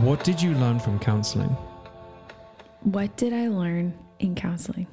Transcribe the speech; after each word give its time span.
What 0.00 0.24
did 0.24 0.40
you 0.40 0.54
learn 0.54 0.80
from 0.80 0.98
counseling? 0.98 1.54
What 2.80 3.14
did 3.18 3.34
I 3.34 3.48
learn 3.48 3.92
in 4.20 4.34
counseling? 4.34 4.86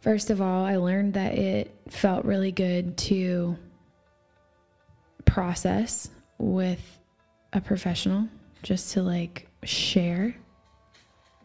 First 0.00 0.30
of 0.30 0.40
all, 0.40 0.64
I 0.64 0.76
learned 0.76 1.14
that 1.14 1.34
it 1.34 1.76
felt 1.88 2.24
really 2.24 2.52
good 2.52 2.96
to 2.98 3.58
process 5.24 6.10
with 6.38 7.00
a 7.52 7.60
professional 7.60 8.28
just 8.62 8.92
to 8.92 9.02
like 9.02 9.48
share 9.64 10.36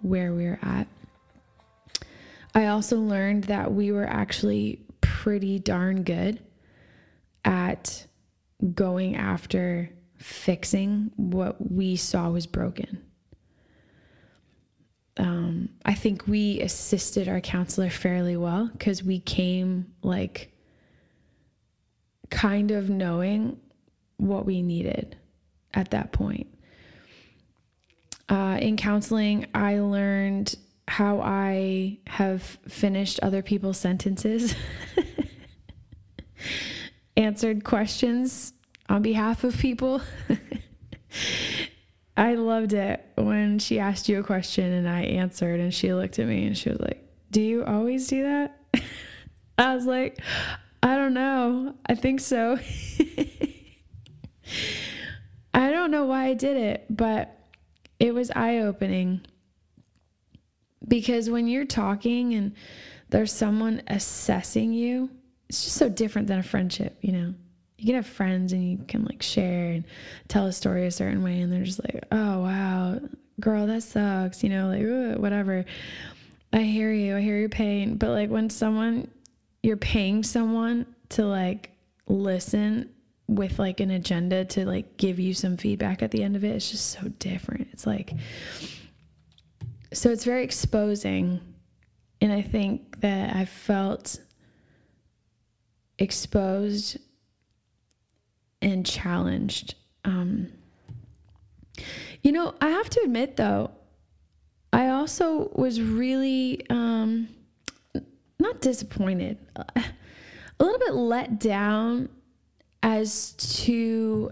where 0.04 0.32
we 0.32 0.44
we're 0.44 0.60
at. 0.62 0.88
I 2.54 2.68
also 2.68 2.98
learned 2.98 3.46
that 3.46 3.74
we 3.74 3.92
were 3.92 4.08
actually 4.08 4.80
pretty 5.02 5.58
darn 5.58 6.04
good 6.04 6.40
going 8.74 9.16
after 9.16 9.90
fixing 10.18 11.12
what 11.16 11.72
we 11.72 11.96
saw 11.96 12.30
was 12.30 12.46
broken. 12.46 13.04
Um, 15.18 15.70
I 15.86 15.94
think 15.96 16.28
we 16.28 16.62
assisted 16.62 17.28
our 17.28 17.42
counselor 17.42 17.90
fairly 17.90 18.38
well 18.38 18.70
because 18.72 19.04
we 19.04 19.20
came 19.20 19.94
like 20.02 20.54
kind 22.30 22.72
of 22.72 22.90
knowing 22.90 23.60
what 24.18 24.46
we 24.46 24.62
needed 24.62 25.18
at 25.74 25.92
that 25.92 26.12
point. 26.12 26.48
Uh, 28.28 28.58
in 28.62 28.78
counseling, 28.78 29.48
I 29.56 29.80
learned 29.80 30.56
how 30.88 31.22
I 31.22 32.00
have 32.08 32.42
finished 32.68 33.20
other 33.22 33.42
people's 33.42 33.78
sentences, 33.78 34.56
answered 37.20 37.64
questions 37.64 38.54
on 38.88 39.02
behalf 39.02 39.44
of 39.44 39.58
people. 39.58 40.02
I 42.18 42.36
loved 42.36 42.74
it 42.74 43.06
when 43.16 43.60
she 43.60 43.80
asked 43.80 44.10
you 44.10 44.20
a 44.20 44.24
question 44.24 44.72
and 44.72 44.88
I 44.90 45.02
answered, 45.02 45.60
and 45.60 45.74
she 45.74 45.94
looked 45.94 46.18
at 46.20 46.28
me 46.28 46.46
and 46.48 46.58
she 46.58 46.70
was 46.70 46.80
like, 46.80 47.06
Do 47.32 47.42
you 47.42 47.64
always 47.66 48.08
do 48.08 48.24
that? 48.24 48.60
I 49.58 49.76
was 49.76 49.86
like, 49.86 50.20
I 50.82 50.96
don't 50.96 51.14
know. 51.14 51.76
I 51.86 51.96
think 51.96 52.22
so. 52.22 52.58
I 55.54 55.72
don't 55.72 55.92
know 55.92 56.06
why 56.06 56.28
I 56.28 56.34
did 56.34 56.56
it, 56.56 56.86
but 56.90 57.38
it 58.00 58.14
was 58.14 58.32
eye 58.32 58.60
opening. 58.60 59.22
Because 60.88 61.30
when 61.30 61.48
you're 61.48 61.66
talking 61.66 62.34
and 62.34 62.54
there's 63.10 63.34
someone 63.34 63.82
assessing 63.88 64.72
you, 64.72 65.10
it's 65.50 65.64
just 65.64 65.76
so 65.76 65.90
different 65.90 66.28
than 66.28 66.40
a 66.40 66.44
friendship, 66.44 66.98
you 67.02 67.12
know? 67.12 67.34
You 67.78 67.86
can 67.86 67.96
have 67.96 68.08
friends 68.08 68.54
and 68.54 68.70
you 68.70 68.78
can 68.88 69.06
like 69.06 69.22
share 69.22 69.72
and 69.72 69.86
tell 70.28 70.46
a 70.46 70.52
story 70.52 70.86
a 70.86 70.92
certain 70.92 71.24
way, 71.24 71.42
and 71.42 71.52
they're 71.52 71.64
just 71.64 71.84
like, 71.84 72.04
oh, 72.12 72.42
wow, 72.42 73.00
girl, 73.40 73.68
that 73.68 73.84
sucks, 73.84 74.44
you 74.44 74.50
know, 74.50 74.68
like, 74.68 75.18
whatever. 75.18 75.66
I 76.52 76.62
hear 76.64 76.92
you, 76.92 77.16
I 77.16 77.22
hear 77.22 77.38
your 77.38 77.50
pain. 77.50 77.96
But 77.96 78.10
like 78.10 78.30
when 78.30 78.50
someone, 78.50 79.10
you're 79.64 79.78
paying 79.78 80.24
someone 80.24 80.86
to 81.10 81.26
like 81.26 81.72
listen 82.08 82.90
with 83.28 83.60
like 83.60 83.80
an 83.80 83.92
agenda 83.92 84.44
to 84.44 84.66
like 84.66 84.98
give 84.98 85.20
you 85.20 85.34
some 85.34 85.56
feedback 85.56 86.02
at 86.02 86.12
the 86.12 86.24
end 86.24 86.36
of 86.36 86.44
it, 86.44 86.56
it's 86.56 86.72
just 86.72 86.88
so 86.88 87.08
different. 87.20 87.68
It's 87.72 87.86
like, 87.86 88.12
so 89.94 90.10
it's 90.10 90.26
very 90.26 90.44
exposing. 90.44 91.40
And 92.20 92.34
I 92.34 92.42
think 92.42 93.00
that 93.02 93.36
I 93.36 93.46
felt 93.46 94.20
exposed 96.00 96.98
and 98.62 98.86
challenged. 98.86 99.76
Um, 100.04 100.48
you 102.24 102.32
know, 102.32 102.56
I 102.60 102.70
have 102.70 102.90
to 102.90 103.02
admit 103.04 103.38
though, 103.38 103.72
I 104.74 104.90
also 104.90 105.52
was 105.54 105.82
really 105.82 106.66
um, 106.70 107.30
not 108.40 108.62
disappointed, 108.62 109.38
a 109.56 109.84
little 110.60 110.80
bit 110.80 110.94
let 110.94 111.40
down 111.40 112.10
as 112.82 113.34
to 113.34 114.32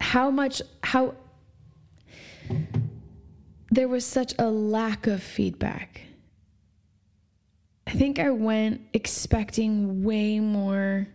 how 0.00 0.30
much 0.30 0.60
how 0.82 1.14
there 3.70 3.88
was 3.88 4.04
such 4.04 4.34
a 4.38 4.50
lack 4.50 5.06
of 5.06 5.22
feedback. 5.22 6.02
I 8.02 8.04
think 8.04 8.18
I 8.18 8.30
went 8.30 8.80
expecting 8.94 10.02
way 10.02 10.40
more. 10.40 11.06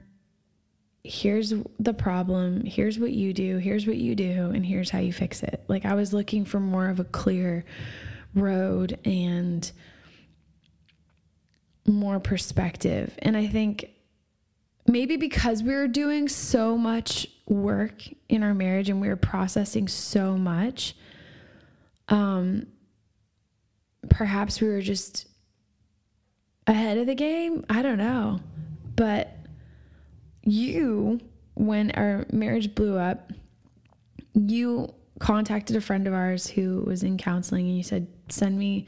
Here's 1.04 1.54
the 1.78 1.94
problem. 1.94 2.64
Here's 2.64 2.98
what 2.98 3.12
you 3.12 3.34
do. 3.34 3.58
Here's 3.58 3.86
what 3.86 3.98
you 3.98 4.16
do. 4.16 4.52
And 4.52 4.66
here's 4.66 4.90
how 4.90 5.00
you 5.00 5.12
fix 5.12 5.44
it. 5.44 5.66
Like 5.68 5.84
I 5.84 5.96
was 5.96 6.14
looking 6.14 6.46
for 6.46 6.62
more 6.62 6.88
of 6.88 7.02
a 7.02 7.04
clear 7.04 7.66
road 8.34 8.98
and 9.04 9.70
more 11.86 12.22
perspective. 12.22 13.14
And 13.20 13.36
I 13.36 13.48
think 13.48 13.90
maybe 14.88 15.18
because 15.18 15.62
we 15.62 15.74
were 15.74 15.90
doing 15.90 16.30
so 16.30 16.78
much 16.78 17.28
work 17.48 18.02
in 18.30 18.44
our 18.44 18.54
marriage 18.54 18.90
and 18.90 19.02
we 19.02 19.10
were 19.10 19.18
processing 19.18 19.90
so 19.90 20.38
much 20.38 20.96
um 22.08 22.66
perhaps 24.10 24.62
we 24.62 24.70
were 24.70 24.82
just 24.82 25.27
ahead 26.68 26.98
of 26.98 27.08
the 27.08 27.16
game 27.16 27.66
i 27.70 27.82
don't 27.82 27.98
know 27.98 28.40
but 28.96 29.36
you 30.44 31.20
when 31.56 31.92
our 31.92 32.26
marriage 32.32 32.76
blew 32.76 32.98
up 32.98 33.32
you 34.34 34.94
contacted 35.20 35.76
a 35.76 35.82
friend 35.82 36.08
of 36.08 36.14
ours 36.14 36.48
who 36.48 36.84
was 36.86 37.04
in 37.04 37.18
counseling 37.18 37.68
and 37.68 37.76
you 37.76 37.84
said 37.84 38.08
send 38.30 38.58
me 38.58 38.86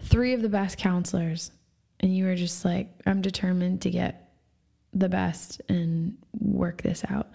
three 0.00 0.34
of 0.34 0.42
the 0.42 0.48
best 0.48 0.76
counselors 0.76 1.50
and 2.00 2.14
you 2.14 2.24
were 2.24 2.34
just 2.34 2.64
like 2.64 2.88
i'm 3.06 3.22
determined 3.22 3.80
to 3.80 3.90
get 3.90 4.30
the 4.92 5.08
best 5.08 5.60
and 5.68 6.16
work 6.38 6.82
this 6.82 7.04
out. 7.08 7.28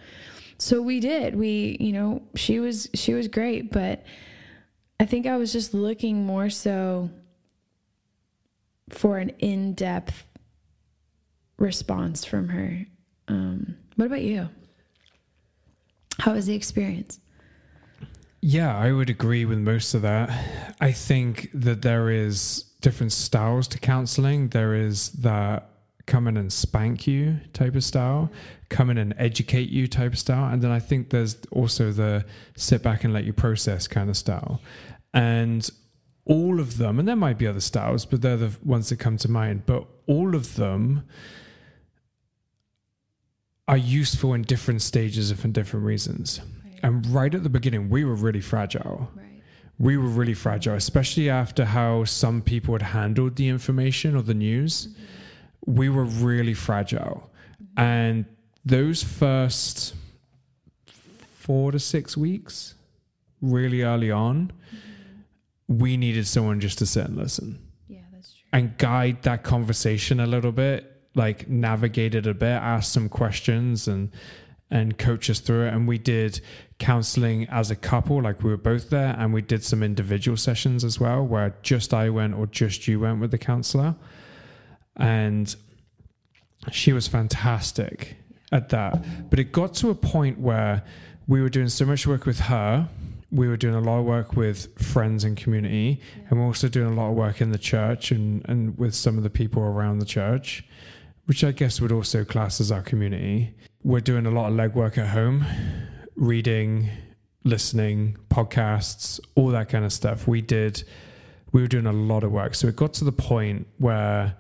So 0.58 0.82
we 0.82 1.00
did. 1.00 1.36
We, 1.36 1.78
you 1.80 1.94
know, 1.94 2.24
she 2.36 2.60
was 2.60 2.90
she 2.94 3.14
was 3.14 3.28
great, 3.28 3.72
but 3.72 4.04
I 5.00 5.06
think 5.06 5.28
I 5.28 5.38
was 5.38 5.52
just 5.52 5.74
looking 5.74 6.26
more 6.26 6.50
so 6.50 7.10
for 8.90 9.18
an 9.18 9.30
in-depth 9.40 10.26
response 11.58 12.26
from 12.26 12.50
her. 12.50 12.86
Um, 13.28 13.78
what 13.96 14.06
about 14.06 14.22
you? 14.22 14.50
How 16.20 16.34
was 16.34 16.46
the 16.46 16.56
experience? 16.56 17.20
Yeah, 18.42 18.78
I 18.78 18.92
would 18.92 19.10
agree 19.10 19.46
with 19.46 19.58
most 19.58 19.94
of 19.96 20.04
that. 20.04 20.30
I 20.80 20.92
think 20.92 21.50
that 21.54 21.82
there 21.82 22.10
is 22.10 22.66
different 22.82 23.12
styles 23.12 23.68
to 23.70 23.80
counseling. 23.80 24.50
There 24.50 24.76
is 24.76 25.10
that 25.14 25.70
come 26.06 26.28
in 26.28 26.38
and 26.38 26.54
spank 26.54 27.08
you 27.08 27.40
type 27.54 27.74
of 27.74 27.84
style, 27.84 28.30
come 28.70 28.92
in 28.92 29.00
and 29.00 29.16
educate 29.18 29.70
you 29.70 29.88
type 29.88 30.14
of 30.14 30.20
style. 30.20 30.54
And 30.54 30.62
then 30.62 30.70
I 30.70 30.80
think 30.80 31.10
there's 31.10 31.38
also 31.52 31.92
the 31.92 32.26
sit 32.56 32.84
back 32.84 33.04
and 33.04 33.12
let 33.12 33.24
you 33.24 33.34
process 33.34 33.88
kind 33.88 34.10
of 34.10 34.18
style. 34.18 34.62
And 35.14 35.68
all 36.26 36.60
of 36.60 36.78
them, 36.78 37.00
and 37.00 37.08
there 37.08 37.16
might 37.16 37.38
be 37.38 37.48
other 37.48 37.60
styles, 37.60 38.06
but 38.06 38.22
they're 38.22 38.38
the 38.38 38.58
ones 38.64 38.90
that 38.90 38.98
come 38.98 39.18
to 39.18 39.30
mind, 39.30 39.66
but 39.66 39.86
all 40.08 40.36
of 40.36 40.56
them 40.56 41.04
are 43.68 43.78
useful 43.78 44.34
in 44.34 44.44
different 44.44 44.82
stages 44.82 45.32
and 45.32 45.40
for 45.40 45.48
different 45.48 45.86
reasons. 45.86 46.42
Right. 46.64 46.80
And 46.84 47.06
right 47.08 47.34
at 47.34 47.44
the 47.44 47.50
beginning, 47.50 47.90
we 47.90 48.06
were 48.06 48.16
really 48.16 48.42
fragile. 48.42 49.10
Right. 49.16 49.42
We 49.80 49.98
were 49.98 50.08
really 50.08 50.36
fragile, 50.36 50.76
especially 50.76 51.30
after 51.30 51.66
how 51.66 52.06
some 52.06 52.42
people 52.42 52.74
had 52.76 52.82
handled 52.82 53.36
the 53.36 53.48
information 53.48 54.16
or 54.16 54.22
the 54.22 54.34
news. 54.34 54.88
Mm-hmm 54.88 55.04
we 55.66 55.90
were 55.90 56.06
really 56.06 56.54
fragile. 56.54 57.30
And 57.76 58.26
those 58.64 59.04
first 59.04 59.96
four 61.36 61.72
to 61.72 61.80
six 61.80 62.16
weeks, 62.16 62.76
really 63.42 63.82
early 63.82 64.12
on, 64.12 64.48
mm-hmm. 64.48 64.78
We 65.68 65.98
needed 65.98 66.28
someone 66.28 66.60
just 66.60 66.78
to 66.80 66.86
sit 66.86 67.06
and 67.06 67.18
listen. 67.18 67.60
Yeah, 67.88 68.02
that's 68.14 68.34
true. 68.34 68.48
And 68.54 68.78
guide 68.78 69.24
that 69.24 69.44
conversation 69.44 70.20
a 70.20 70.28
little 70.28 70.52
bit, 70.52 70.92
like 71.16 71.50
navigate 71.50 72.16
it 72.16 72.28
a 72.28 72.34
bit, 72.34 72.50
ask 72.50 72.94
some 72.94 73.10
questions 73.10 73.88
and 73.88 74.12
and 74.72 74.98
coach 74.98 75.30
us 75.30 75.40
through 75.40 75.68
it. 75.68 75.74
And 75.74 75.88
we 75.88 75.98
did 75.98 76.42
counseling 76.80 77.48
as 77.50 77.70
a 77.70 77.76
couple, 77.76 78.22
like 78.22 78.44
we 78.44 78.50
were 78.50 78.58
both 78.58 78.90
there, 78.90 79.16
and 79.18 79.34
we 79.34 79.42
did 79.42 79.64
some 79.64 79.84
individual 79.84 80.38
sessions 80.38 80.84
as 80.84 81.00
well, 81.00 81.26
where 81.26 81.56
just 81.62 81.94
I 81.94 82.10
went 82.10 82.34
or 82.34 82.48
just 82.48 82.88
you 82.88 83.00
went 83.00 83.22
with 83.22 83.32
the 83.32 83.38
counselor 83.38 83.96
and 84.98 85.56
she 86.72 86.94
was 86.94 87.08
fantastic 87.08 88.16
at 88.52 88.70
that. 88.70 89.30
But 89.30 89.40
it 89.40 89.52
got 89.52 89.74
to 89.76 89.90
a 89.90 89.96
point 89.96 90.40
where 90.40 90.84
we 91.28 91.42
were 91.42 91.50
doing 91.50 91.70
so 91.70 91.86
much 91.86 92.08
work 92.08 92.26
with 92.26 92.40
her. 92.42 92.90
We 93.32 93.48
were 93.48 93.58
doing 93.58 93.76
a 93.76 93.82
lot 93.82 94.00
of 94.00 94.06
work 94.06 94.36
with 94.36 94.80
friends 94.80 95.24
and 95.24 95.36
community, 95.36 96.00
yeah. 96.18 96.24
and 96.30 96.40
we're 96.40 96.46
also 96.46 96.70
doing 96.70 96.88
a 96.88 96.94
lot 96.94 97.10
of 97.10 97.16
work 97.16 97.42
in 97.42 97.52
the 97.52 97.58
church 97.58 98.12
and, 98.12 98.44
and 98.48 98.78
with 98.78 98.94
some 98.96 99.18
of 99.18 99.24
the 99.24 99.30
people 99.30 99.62
around 99.64 100.00
the 100.00 100.06
church, 100.06 100.64
which 101.26 101.44
I 101.44 101.52
guess 101.52 101.82
would 101.82 101.92
also 101.92 102.24
class 102.24 102.62
as 102.62 102.72
our 102.72 102.82
community. 102.82 103.54
we're 103.84 104.02
doing 104.02 104.26
a 104.26 104.32
lot 104.32 104.52
of 104.52 104.54
legwork 104.54 104.98
at 104.98 105.10
home, 105.10 105.46
reading, 106.16 106.90
listening, 107.44 108.18
podcasts, 108.30 109.20
all 109.36 109.50
that 109.50 109.70
kind 109.70 109.86
of 109.86 109.94
stuff. 109.94 110.28
We 110.28 110.42
did, 110.42 110.84
we 111.52 111.62
were 111.62 111.68
doing 111.68 111.86
a 111.86 111.94
lot 111.94 112.24
of 112.24 112.32
work. 112.32 112.56
So 112.56 112.68
it 112.68 112.76
got 112.76 112.94
to 112.96 113.06
the 113.06 113.12
point 113.12 113.68
where 113.78 114.36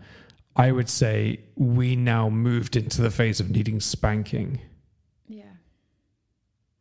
I 0.56 0.72
would 0.72 0.90
say 0.90 1.42
we 1.56 1.96
now 1.96 2.30
moved 2.30 2.76
into 2.76 3.02
the 3.02 3.12
phase 3.12 3.40
of 3.40 3.52
needing 3.52 3.80
spanking. 3.80 4.60
Yeah. 5.28 5.44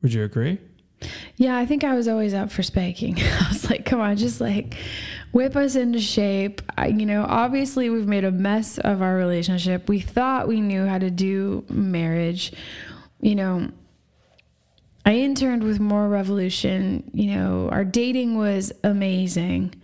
Would 0.00 0.14
you 0.14 0.24
agree? 0.24 0.58
Yeah, 1.36 1.56
I 1.56 1.66
think 1.66 1.84
I 1.84 1.94
was 1.94 2.08
always 2.08 2.34
up 2.34 2.50
for 2.50 2.62
spanking. 2.62 3.18
I 3.20 3.48
was 3.48 3.68
like, 3.68 3.84
come 3.84 4.00
on, 4.00 4.16
just 4.16 4.40
like 4.40 4.76
whip 5.32 5.56
us 5.56 5.74
into 5.74 6.00
shape. 6.00 6.62
I, 6.76 6.88
you 6.88 7.06
know, 7.06 7.24
obviously 7.28 7.90
we've 7.90 8.06
made 8.06 8.24
a 8.24 8.30
mess 8.30 8.78
of 8.78 9.02
our 9.02 9.16
relationship. 9.16 9.88
We 9.88 10.00
thought 10.00 10.48
we 10.48 10.60
knew 10.60 10.86
how 10.86 10.98
to 10.98 11.10
do 11.10 11.64
marriage. 11.68 12.52
You 13.20 13.34
know, 13.34 13.70
I 15.04 15.16
interned 15.16 15.62
with 15.62 15.80
Moral 15.80 16.08
Revolution. 16.08 17.10
You 17.12 17.34
know, 17.34 17.68
our 17.70 17.84
dating 17.84 18.38
was 18.38 18.72
amazing. 18.82 19.74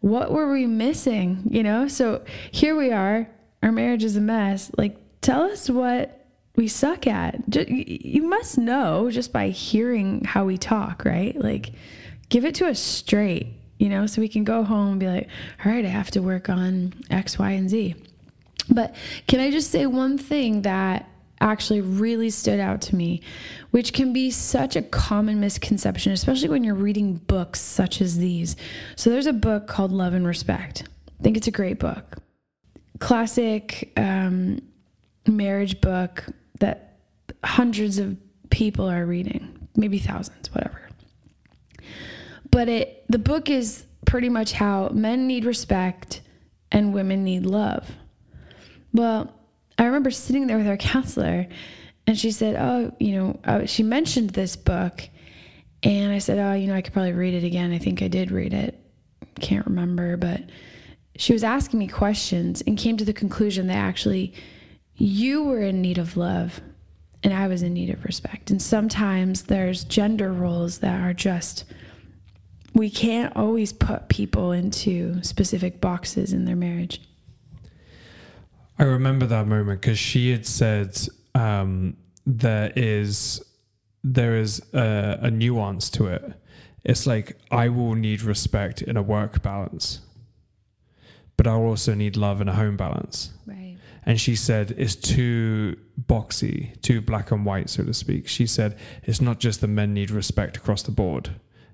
What 0.00 0.32
were 0.32 0.50
we 0.50 0.66
missing? 0.66 1.42
You 1.50 1.62
know, 1.62 1.88
so 1.88 2.24
here 2.50 2.74
we 2.74 2.90
are. 2.90 3.28
Our 3.62 3.72
marriage 3.72 4.04
is 4.04 4.16
a 4.16 4.20
mess. 4.20 4.70
Like, 4.76 4.96
tell 5.20 5.42
us 5.42 5.68
what 5.70 6.19
we 6.56 6.68
suck 6.68 7.06
at. 7.06 7.42
You 7.68 8.22
must 8.22 8.58
know 8.58 9.10
just 9.10 9.32
by 9.32 9.48
hearing 9.48 10.24
how 10.24 10.44
we 10.44 10.58
talk, 10.58 11.04
right? 11.04 11.36
Like, 11.36 11.72
give 12.28 12.44
it 12.44 12.54
to 12.56 12.68
us 12.68 12.78
straight, 12.78 13.48
you 13.78 13.88
know, 13.88 14.06
so 14.06 14.20
we 14.20 14.28
can 14.28 14.44
go 14.44 14.62
home 14.62 14.92
and 14.92 15.00
be 15.00 15.06
like, 15.06 15.28
all 15.64 15.72
right, 15.72 15.84
I 15.84 15.88
have 15.88 16.10
to 16.12 16.22
work 16.22 16.48
on 16.48 16.94
X, 17.10 17.38
Y, 17.38 17.50
and 17.50 17.70
Z. 17.70 17.94
But 18.68 18.94
can 19.26 19.40
I 19.40 19.50
just 19.50 19.70
say 19.70 19.86
one 19.86 20.18
thing 20.18 20.62
that 20.62 21.08
actually 21.40 21.80
really 21.80 22.30
stood 22.30 22.60
out 22.60 22.82
to 22.82 22.96
me, 22.96 23.22
which 23.70 23.92
can 23.92 24.12
be 24.12 24.30
such 24.30 24.76
a 24.76 24.82
common 24.82 25.40
misconception, 25.40 26.12
especially 26.12 26.48
when 26.48 26.64
you're 26.64 26.74
reading 26.74 27.14
books 27.14 27.60
such 27.60 28.00
as 28.00 28.18
these. 28.18 28.56
So, 28.96 29.10
there's 29.10 29.26
a 29.26 29.32
book 29.32 29.66
called 29.66 29.90
Love 29.92 30.12
and 30.12 30.26
Respect. 30.26 30.84
I 31.18 31.22
think 31.22 31.36
it's 31.36 31.46
a 31.46 31.52
great 31.52 31.78
book. 31.78 32.18
Classic 32.98 33.90
um, 33.96 34.60
marriage 35.26 35.80
book 35.80 36.26
that 36.60 36.96
hundreds 37.44 37.98
of 37.98 38.16
people 38.50 38.88
are 38.88 39.04
reading, 39.04 39.68
maybe 39.76 39.98
thousands, 39.98 40.52
whatever. 40.54 40.88
But 42.50 42.68
it 42.68 43.04
the 43.08 43.18
book 43.18 43.50
is 43.50 43.84
pretty 44.06 44.28
much 44.28 44.52
how 44.52 44.88
men 44.88 45.26
need 45.26 45.44
respect 45.44 46.20
and 46.72 46.94
women 46.94 47.24
need 47.24 47.44
love. 47.46 47.88
Well, 48.92 49.32
I 49.78 49.84
remember 49.84 50.10
sitting 50.10 50.46
there 50.46 50.58
with 50.58 50.66
our 50.66 50.76
counselor 50.76 51.46
and 52.06 52.18
she 52.18 52.30
said, 52.30 52.56
"Oh, 52.56 52.94
you 52.98 53.12
know, 53.12 53.40
uh, 53.44 53.66
she 53.66 53.82
mentioned 53.82 54.30
this 54.30 54.56
book." 54.56 55.08
And 55.82 56.12
I 56.12 56.18
said, 56.18 56.38
"Oh, 56.38 56.52
you 56.54 56.66
know, 56.66 56.74
I 56.74 56.82
could 56.82 56.92
probably 56.92 57.12
read 57.12 57.34
it 57.34 57.44
again. 57.44 57.72
I 57.72 57.78
think 57.78 58.02
I 58.02 58.08
did 58.08 58.30
read 58.30 58.52
it. 58.52 58.78
Can't 59.40 59.66
remember, 59.66 60.16
but 60.16 60.42
she 61.16 61.32
was 61.32 61.44
asking 61.44 61.78
me 61.78 61.86
questions 61.86 62.62
and 62.62 62.78
came 62.78 62.96
to 62.96 63.04
the 63.04 63.12
conclusion 63.12 63.66
that 63.68 63.76
actually 63.76 64.34
you 65.00 65.44
were 65.44 65.62
in 65.62 65.80
need 65.80 65.96
of 65.96 66.16
love 66.16 66.60
and 67.22 67.32
I 67.32 67.48
was 67.48 67.62
in 67.62 67.72
need 67.72 67.88
of 67.88 68.04
respect. 68.04 68.50
And 68.50 68.60
sometimes 68.60 69.44
there's 69.44 69.84
gender 69.84 70.30
roles 70.30 70.78
that 70.78 71.00
are 71.00 71.14
just, 71.14 71.64
we 72.74 72.90
can't 72.90 73.34
always 73.34 73.72
put 73.72 74.10
people 74.10 74.52
into 74.52 75.22
specific 75.22 75.80
boxes 75.80 76.34
in 76.34 76.44
their 76.44 76.56
marriage. 76.56 77.00
I 78.78 78.84
remember 78.84 79.26
that 79.26 79.46
moment 79.46 79.80
because 79.80 79.98
she 79.98 80.30
had 80.32 80.46
said 80.46 80.98
um, 81.34 81.96
there 82.26 82.72
is 82.76 83.44
there 84.02 84.36
is 84.38 84.62
a, 84.72 85.18
a 85.22 85.30
nuance 85.30 85.90
to 85.90 86.06
it. 86.06 86.32
It's 86.84 87.06
like 87.06 87.38
I 87.50 87.68
will 87.68 87.94
need 87.94 88.22
respect 88.22 88.80
in 88.80 88.96
a 88.96 89.02
work 89.02 89.42
balance, 89.42 90.00
but 91.36 91.46
I'll 91.46 91.60
also 91.60 91.92
need 91.92 92.16
love 92.16 92.40
in 92.40 92.48
a 92.48 92.54
home 92.54 92.78
balance. 92.78 93.32
Right 93.46 93.69
and 94.04 94.20
she 94.20 94.34
said 94.34 94.74
it's 94.76 94.94
too 94.94 95.76
boxy, 96.00 96.80
too 96.82 97.00
black 97.00 97.30
and 97.30 97.44
white, 97.44 97.68
so 97.68 97.84
to 97.84 97.94
speak. 97.94 98.28
She 98.28 98.46
said 98.46 98.76
it's 99.02 99.20
not 99.20 99.40
just 99.40 99.60
that 99.60 99.68
men 99.68 99.94
need 99.94 100.10
respect 100.10 100.56
across 100.56 100.82
the 100.82 100.90
board 100.90 101.30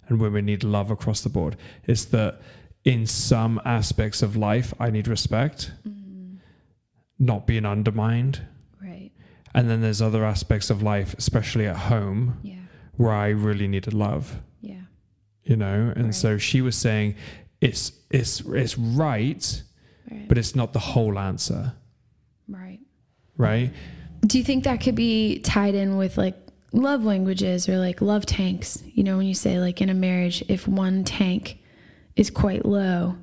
and 0.09 0.21
women 0.21 0.47
need 0.47 0.65
love 0.65 0.91
across 0.91 1.21
the 1.21 1.29
board. 1.29 1.57
It's 1.85 2.05
that 2.07 2.41
in 2.85 3.07
some 3.07 3.61
aspects 3.65 4.23
of 4.23 4.37
life, 4.37 4.73
I 4.79 4.91
need 4.91 5.09
respect, 5.09 5.73
mm-hmm. 5.87 6.37
not 7.19 7.47
being 7.47 7.67
undermined. 7.67 8.43
Right. 8.81 9.11
And 9.55 9.69
then 9.69 9.81
there's 9.81 10.01
other 10.03 10.25
aspects 10.25 10.71
of 10.71 10.83
life, 10.83 11.15
especially 11.19 11.67
at 11.67 11.77
home, 11.77 12.39
yeah. 12.43 12.57
where 12.97 13.13
I 13.13 13.29
really 13.29 13.67
needed 13.67 13.93
love. 13.93 14.41
Yeah. 14.61 14.83
You 15.43 15.57
know, 15.57 15.93
and 15.95 16.07
right. 16.07 16.15
so 16.15 16.39
she 16.39 16.61
was 16.61 16.77
saying 16.77 17.17
it's 17.61 17.93
it's 18.11 18.41
it's 18.41 18.77
right, 18.77 19.63
right, 20.11 20.29
but 20.29 20.39
it's 20.39 20.55
not 20.55 20.73
the 20.73 20.79
whole 20.79 21.19
answer. 21.19 21.75
Right. 23.37 23.73
Do 24.23 24.39
you 24.39 24.45
think 24.45 24.65
that 24.65 24.81
could 24.81 24.95
be 24.95 25.41
tied 25.41 25.75
in 25.75 25.97
with 25.97 26.19
like 26.19 26.37
love 26.73 27.05
languages 27.05 27.69
or 27.69 27.79
like 27.79 28.01
love 28.01 28.27
tanks? 28.27 28.83
You 28.87 29.05
know, 29.05 29.17
when 29.17 29.27
you 29.27 29.35
say 29.35 29.59
like 29.59 29.81
in 29.81 29.89
a 29.89 29.95
marriage, 29.95 30.43
if 30.49 30.67
one 30.67 31.05
tank 31.05 31.59
is 32.17 32.31
quite 32.31 32.65
low, 32.65 33.17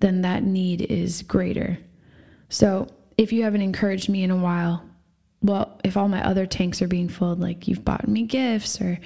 then 0.00 0.22
that 0.22 0.42
need 0.42 0.82
is 0.82 1.22
greater. 1.22 1.78
So 2.48 2.88
if 3.16 3.32
you 3.32 3.44
haven't 3.44 3.62
encouraged 3.62 4.08
me 4.08 4.22
in 4.22 4.30
a 4.30 4.36
while, 4.36 4.84
well, 5.42 5.80
if 5.84 5.96
all 5.96 6.08
my 6.08 6.24
other 6.24 6.46
tanks 6.46 6.80
are 6.82 6.88
being 6.88 7.08
filled, 7.08 7.40
like 7.40 7.68
you've 7.68 7.84
bought 7.84 8.08
me 8.08 8.22
gifts 8.22 8.80
or, 8.80 8.98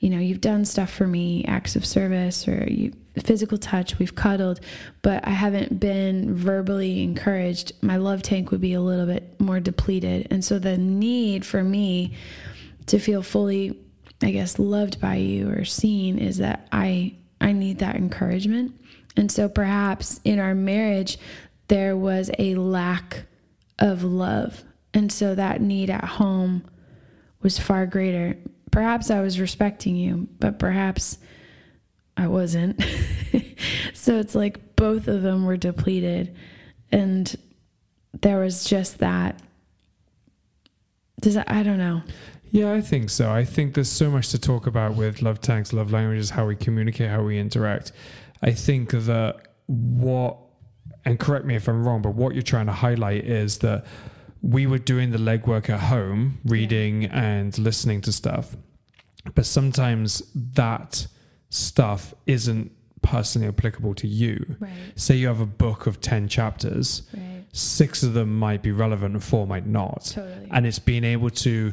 you 0.00 0.10
know, 0.10 0.18
you've 0.18 0.40
done 0.40 0.64
stuff 0.64 0.90
for 0.90 1.06
me, 1.06 1.44
acts 1.46 1.76
of 1.76 1.86
service 1.86 2.48
or 2.48 2.66
you 2.70 2.92
physical 3.20 3.58
touch, 3.58 3.98
we've 3.98 4.14
cuddled, 4.14 4.60
but 5.02 5.26
I 5.26 5.30
haven't 5.30 5.78
been 5.78 6.34
verbally 6.34 7.02
encouraged, 7.02 7.72
my 7.82 7.96
love 7.96 8.22
tank 8.22 8.50
would 8.50 8.60
be 8.60 8.74
a 8.74 8.80
little 8.80 9.06
bit 9.06 9.40
more 9.40 9.60
depleted. 9.60 10.28
And 10.30 10.44
so 10.44 10.58
the 10.58 10.76
need 10.76 11.46
for 11.46 11.62
me 11.62 12.14
to 12.86 12.98
feel 12.98 13.22
fully, 13.22 13.78
I 14.22 14.30
guess, 14.30 14.58
loved 14.58 15.00
by 15.00 15.16
you 15.16 15.50
or 15.50 15.64
seen 15.64 16.18
is 16.18 16.38
that 16.38 16.68
I 16.72 17.16
I 17.40 17.52
need 17.52 17.80
that 17.80 17.96
encouragement. 17.96 18.80
And 19.16 19.30
so 19.30 19.48
perhaps 19.48 20.20
in 20.24 20.38
our 20.38 20.54
marriage 20.54 21.18
there 21.68 21.96
was 21.96 22.30
a 22.38 22.54
lack 22.54 23.24
of 23.78 24.02
love. 24.02 24.64
And 24.92 25.10
so 25.10 25.34
that 25.34 25.60
need 25.60 25.90
at 25.90 26.04
home 26.04 26.64
was 27.42 27.58
far 27.58 27.86
greater. 27.86 28.36
Perhaps 28.70 29.10
I 29.10 29.20
was 29.20 29.40
respecting 29.40 29.96
you, 29.96 30.28
but 30.40 30.58
perhaps 30.58 31.18
I 32.16 32.28
wasn't. 32.28 32.82
so 33.92 34.18
it's 34.18 34.34
like 34.34 34.76
both 34.76 35.08
of 35.08 35.22
them 35.22 35.44
were 35.44 35.56
depleted. 35.56 36.34
And 36.92 37.34
there 38.20 38.38
was 38.38 38.64
just 38.64 38.98
that. 38.98 39.40
Does 41.20 41.34
that, 41.34 41.50
I 41.50 41.62
don't 41.62 41.78
know. 41.78 42.02
Yeah, 42.50 42.72
I 42.72 42.80
think 42.82 43.10
so. 43.10 43.32
I 43.32 43.44
think 43.44 43.74
there's 43.74 43.90
so 43.90 44.10
much 44.10 44.28
to 44.30 44.38
talk 44.38 44.66
about 44.66 44.94
with 44.94 45.22
love 45.22 45.40
tanks, 45.40 45.72
love 45.72 45.90
languages, 45.90 46.30
how 46.30 46.46
we 46.46 46.54
communicate, 46.54 47.10
how 47.10 47.22
we 47.22 47.38
interact. 47.38 47.90
I 48.42 48.52
think 48.52 48.92
that 48.92 49.48
what, 49.66 50.36
and 51.04 51.18
correct 51.18 51.46
me 51.46 51.56
if 51.56 51.66
I'm 51.66 51.84
wrong, 51.84 52.02
but 52.02 52.14
what 52.14 52.34
you're 52.34 52.42
trying 52.42 52.66
to 52.66 52.72
highlight 52.72 53.24
is 53.24 53.58
that 53.58 53.84
we 54.40 54.66
were 54.66 54.78
doing 54.78 55.10
the 55.10 55.18
legwork 55.18 55.68
at 55.70 55.80
home, 55.80 56.38
reading 56.44 57.02
yeah. 57.02 57.18
and 57.18 57.58
listening 57.58 58.02
to 58.02 58.12
stuff. 58.12 58.54
But 59.34 59.46
sometimes 59.46 60.22
that 60.34 61.06
stuff 61.54 62.12
isn't 62.26 62.72
personally 63.02 63.46
applicable 63.46 63.94
to 63.94 64.08
you. 64.08 64.56
Right. 64.58 64.72
Say 64.96 65.16
you 65.16 65.28
have 65.28 65.40
a 65.40 65.46
book 65.46 65.86
of 65.86 66.00
10 66.00 66.28
chapters, 66.28 67.02
right. 67.14 67.44
six 67.52 68.02
of 68.02 68.14
them 68.14 68.38
might 68.38 68.62
be 68.62 68.72
relevant 68.72 69.14
and 69.14 69.22
four 69.22 69.46
might 69.46 69.66
not. 69.66 70.04
Totally. 70.14 70.48
And 70.50 70.66
it's 70.66 70.78
being 70.78 71.04
able 71.04 71.30
to 71.30 71.72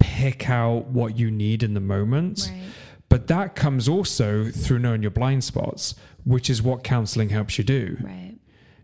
pick 0.00 0.50
out 0.50 0.86
what 0.86 1.16
you 1.16 1.30
need 1.30 1.62
in 1.62 1.74
the 1.74 1.80
moment. 1.80 2.48
Right. 2.50 2.62
But 3.08 3.28
that 3.28 3.54
comes 3.54 3.88
also 3.88 4.50
through 4.50 4.80
knowing 4.80 5.02
your 5.02 5.10
blind 5.10 5.44
spots, 5.44 5.94
which 6.24 6.50
is 6.50 6.62
what 6.62 6.82
counseling 6.82 7.28
helps 7.28 7.58
you 7.58 7.64
do. 7.64 7.98
Right. 8.00 8.29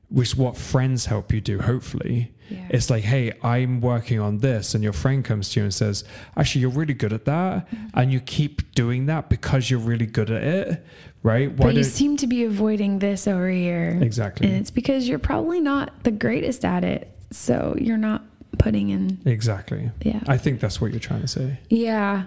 Which 0.09 0.37
what 0.37 0.57
friends 0.57 1.07
help 1.07 1.33
you 1.33 1.41
do, 1.41 1.61
hopefully. 1.61 2.33
Yeah. 2.49 2.69
It's 2.71 2.91
like, 2.91 3.03
hey, 3.03 3.33
I'm 3.43 3.81
working 3.81 4.21
on 4.21 4.39
this. 4.39 4.75
And 4.75 4.85
your 4.85 4.93
friend 4.93 5.25
comes 5.25 5.49
to 5.51 5.61
you 5.61 5.65
and 5.65 5.75
says, 5.75 6.05
actually, 6.37 6.61
you're 6.61 6.71
really 6.71 6.95
good 6.95 7.13
at 7.13 7.25
that. 7.25 7.69
Mm-hmm. 7.69 7.99
And 7.99 8.13
you 8.13 8.21
keep 8.21 8.73
doing 8.75 9.07
that 9.07 9.29
because 9.29 9.69
you're 9.69 9.81
really 9.81 10.07
good 10.07 10.31
at 10.31 10.43
it. 10.45 10.87
Right. 11.25 11.51
Why 11.51 11.67
but 11.67 11.75
you 11.75 11.83
seem 11.83 12.17
to 12.19 12.29
be 12.29 12.45
avoiding 12.45 13.01
this 13.01 13.27
over 13.27 13.49
here. 13.49 13.99
Exactly. 14.01 14.47
And 14.47 14.57
it's 14.57 14.71
because 14.71 15.09
you're 15.09 15.19
probably 15.19 15.59
not 15.61 16.05
the 16.05 16.13
greatest 16.13 16.65
at 16.65 16.85
it. 16.85 17.11
So 17.33 17.75
you're 17.81 17.97
not 17.97 18.23
putting 18.59 18.91
in. 18.91 19.21
Exactly. 19.25 19.91
Yeah. 20.03 20.21
I 20.29 20.39
think 20.39 20.61
that's 20.61 20.81
what 20.81 20.93
you're 20.93 21.01
trying 21.01 21.23
to 21.23 21.29
say. 21.29 21.59
Yeah. 21.69 22.27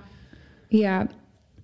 Yeah. 0.70 1.08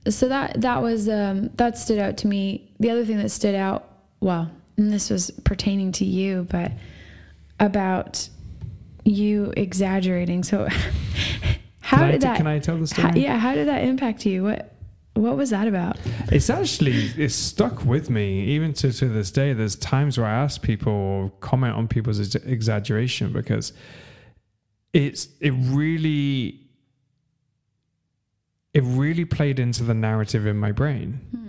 So 0.07 0.29
that, 0.29 0.62
that 0.62 0.81
was, 0.81 1.10
um, 1.10 1.50
that 1.55 1.77
stood 1.77 2.00
out 2.00 2.15
to 2.17 2.27
me. 2.27 2.72
The 2.79 2.89
other 2.89 3.03
thing 3.03 3.17
that 3.17 3.31
stood 3.31 3.55
out, 3.55 3.89
well, 4.22 4.50
and 4.77 4.91
this 4.91 5.10
was 5.10 5.32
pertaining 5.44 5.91
to 5.94 6.05
you, 6.05 6.48
but 6.50 6.72
about 7.60 8.27
you 9.03 9.53
exaggerating. 9.55 10.44
So, 10.44 10.67
How 11.79 11.98
can 11.98 12.12
did 12.12 12.22
t- 12.22 12.27
that? 12.27 12.38
Can 12.38 12.48
I 12.48 12.60
tell 12.60 12.77
the 12.77 12.88
story? 12.88 13.08
how, 13.10 13.15
yeah, 13.15 13.38
how 13.38 13.53
did 13.53 13.67
that 13.67 13.84
impact 13.84 14.25
you? 14.25 14.44
What 14.44 14.74
What 15.13 15.38
was 15.38 15.51
that 15.51 15.67
about? 15.67 15.98
It's 16.32 16.50
actually 16.50 17.12
it's 17.15 17.36
stuck 17.36 17.86
with 17.86 18.10
me 18.10 18.41
even 18.46 18.74
to 18.74 18.91
to 18.91 19.08
this 19.08 19.32
day. 19.32 19.53
There's 19.53 19.75
times 19.75 20.17
where 20.17 20.27
I 20.27 20.34
ask 20.34 20.62
people 20.62 20.91
or 20.91 21.29
comment 21.41 21.75
on 21.75 21.88
people's 21.88 22.20
ex- 22.20 22.44
exaggeration 22.44 23.32
because 23.32 23.72
it's 24.94 25.27
it 25.39 25.51
really 25.51 26.62
it 28.74 28.84
really 28.84 29.24
played 29.24 29.60
into 29.60 29.84
the 29.84 29.94
narrative 29.94 30.46
in 30.48 30.58
my 30.58 30.72
brain. 30.72 31.22
Hmm. 31.32 31.45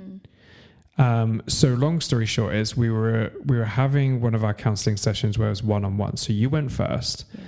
Um, 0.98 1.42
so 1.46 1.68
long 1.74 2.00
story 2.00 2.26
short 2.26 2.54
is 2.54 2.76
we 2.76 2.90
were 2.90 3.30
we 3.44 3.58
were 3.58 3.64
having 3.66 4.20
one 4.20 4.34
of 4.34 4.42
our 4.44 4.54
counseling 4.54 4.96
sessions 4.96 5.38
where 5.38 5.48
it 5.48 5.50
was 5.50 5.62
one 5.62 5.84
on 5.84 5.98
one. 5.98 6.16
So 6.16 6.32
you 6.32 6.48
went 6.48 6.72
first, 6.72 7.24
Yeah. 7.34 7.40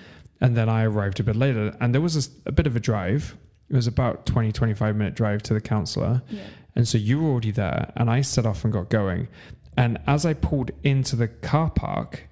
and 0.42 0.56
then 0.56 0.68
I 0.68 0.84
arrived 0.84 1.18
a 1.20 1.22
bit 1.22 1.36
later, 1.36 1.74
and 1.80 1.94
there 1.94 2.00
was 2.02 2.30
a 2.46 2.52
bit 2.52 2.66
of 2.66 2.76
a 2.76 2.80
drive. 2.80 3.36
It 3.70 3.76
was 3.76 3.86
about 3.86 4.26
20, 4.26 4.52
25 4.52 4.96
minute 4.96 5.14
drive 5.14 5.42
to 5.44 5.54
the 5.54 5.60
counselor. 5.60 6.22
Yeah. 6.28 6.42
And 6.76 6.86
so 6.86 6.98
you 6.98 7.20
were 7.20 7.28
already 7.30 7.50
there, 7.50 7.90
and 7.96 8.10
I 8.10 8.20
set 8.20 8.44
off 8.46 8.64
and 8.64 8.72
got 8.72 8.88
going. 8.90 9.28
And 9.76 9.98
as 10.06 10.26
I 10.26 10.34
pulled 10.34 10.70
into 10.82 11.16
the 11.16 11.28
car 11.28 11.70
park, 11.70 12.28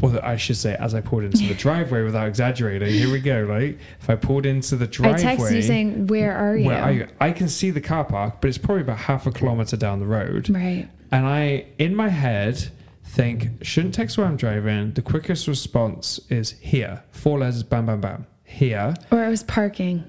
or 0.00 0.10
the, 0.10 0.26
I 0.26 0.36
should 0.36 0.56
say, 0.56 0.74
as 0.74 0.94
I 0.94 1.00
pulled 1.00 1.24
into 1.24 1.46
the 1.46 1.54
driveway 1.66 2.02
without 2.02 2.26
exaggerating, 2.26 2.88
here 2.88 3.10
we 3.10 3.20
go, 3.20 3.42
right? 3.42 3.78
If 4.00 4.10
I 4.10 4.16
pulled 4.16 4.44
into 4.44 4.76
the 4.76 4.86
driveway, 4.86 5.32
I 5.32 5.36
texted 5.36 5.54
you 5.54 5.62
saying, 5.62 6.06
"Where 6.08 6.36
are 6.36 6.56
you?" 6.56 6.66
where 6.66 6.82
are 6.82 6.92
you? 6.92 7.08
I 7.20 7.32
can 7.32 7.48
see 7.48 7.70
the 7.70 7.80
car 7.80 8.04
park, 8.04 8.40
but 8.40 8.48
it's 8.48 8.58
probably 8.58 8.82
about 8.82 8.98
half 8.98 9.26
a 9.26 9.30
kilometer 9.30 9.76
down 9.76 10.00
the 10.00 10.06
road. 10.06 10.50
Right. 10.50 10.88
And 11.12 11.26
I, 11.26 11.66
in 11.78 11.94
my 11.94 12.08
head, 12.08 12.70
think, 13.04 13.64
shouldn't 13.64 13.94
text 13.94 14.18
where 14.18 14.26
I'm 14.26 14.36
driving. 14.36 14.92
The 14.92 15.02
quickest 15.02 15.46
response 15.46 16.18
is 16.28 16.52
here. 16.52 17.04
Four 17.12 17.38
letters, 17.38 17.62
bam, 17.62 17.86
bam, 17.86 18.00
bam. 18.00 18.26
Here. 18.42 18.94
Or 19.12 19.24
it 19.24 19.28
was 19.28 19.42
parking. 19.44 20.04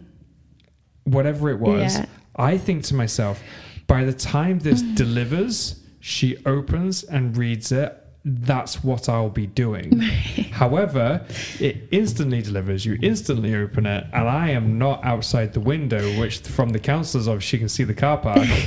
Whatever 1.04 1.52
it 1.52 1.60
was. 1.60 2.00
Yeah. 2.00 2.06
I 2.36 2.58
think 2.58 2.84
to 2.86 2.96
myself, 2.96 3.42
by 3.88 4.04
the 4.04 4.14
time 4.14 4.60
this 4.60 4.82
delivers, 4.96 5.84
she 6.00 6.38
opens 6.46 7.04
and 7.04 7.38
reads 7.38 7.72
it. 7.72 8.02
That's 8.28 8.84
what 8.84 9.08
I'll 9.08 9.30
be 9.30 9.46
doing. 9.46 10.00
However, 10.52 11.24
it 11.60 11.88
instantly 11.92 12.42
delivers. 12.42 12.84
You 12.86 12.98
instantly 13.04 13.54
open 13.54 13.86
it, 13.86 14.08
and 14.12 14.28
I 14.28 14.50
am 14.50 14.80
not 14.80 15.06
outside 15.06 15.54
the 15.54 15.60
window, 15.60 16.20
which 16.20 16.40
from 16.40 16.70
the 16.70 16.80
counselor's 16.80 17.28
office, 17.28 17.44
she 17.44 17.60
can 17.60 17.70
see 17.70 17.84
the 17.84 17.94
car 17.94 18.18
park. 18.18 18.48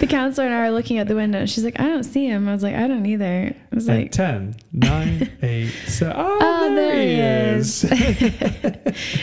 The 0.00 0.06
counselor 0.06 0.46
and 0.46 0.54
I 0.54 0.58
are 0.68 0.70
looking 0.70 0.96
at 0.96 1.08
the 1.08 1.14
window. 1.14 1.44
She's 1.44 1.62
like, 1.62 1.78
"I 1.78 1.88
don't 1.88 2.02
see 2.02 2.24
him." 2.24 2.48
I 2.48 2.52
was 2.54 2.62
like, 2.62 2.74
"I 2.74 2.88
don't 2.88 3.04
either." 3.04 3.54
I 3.70 3.74
was 3.74 3.86
And 3.86 4.00
like, 4.04 4.12
10, 4.12 4.56
9, 4.72 5.30
8, 5.42 5.68
7. 5.86 6.16
Oh, 6.16 6.38
Oh, 6.40 6.74
there, 6.74 6.94
there 6.94 7.02
he 7.02 7.14
he 7.16 7.58
is. 7.58 7.84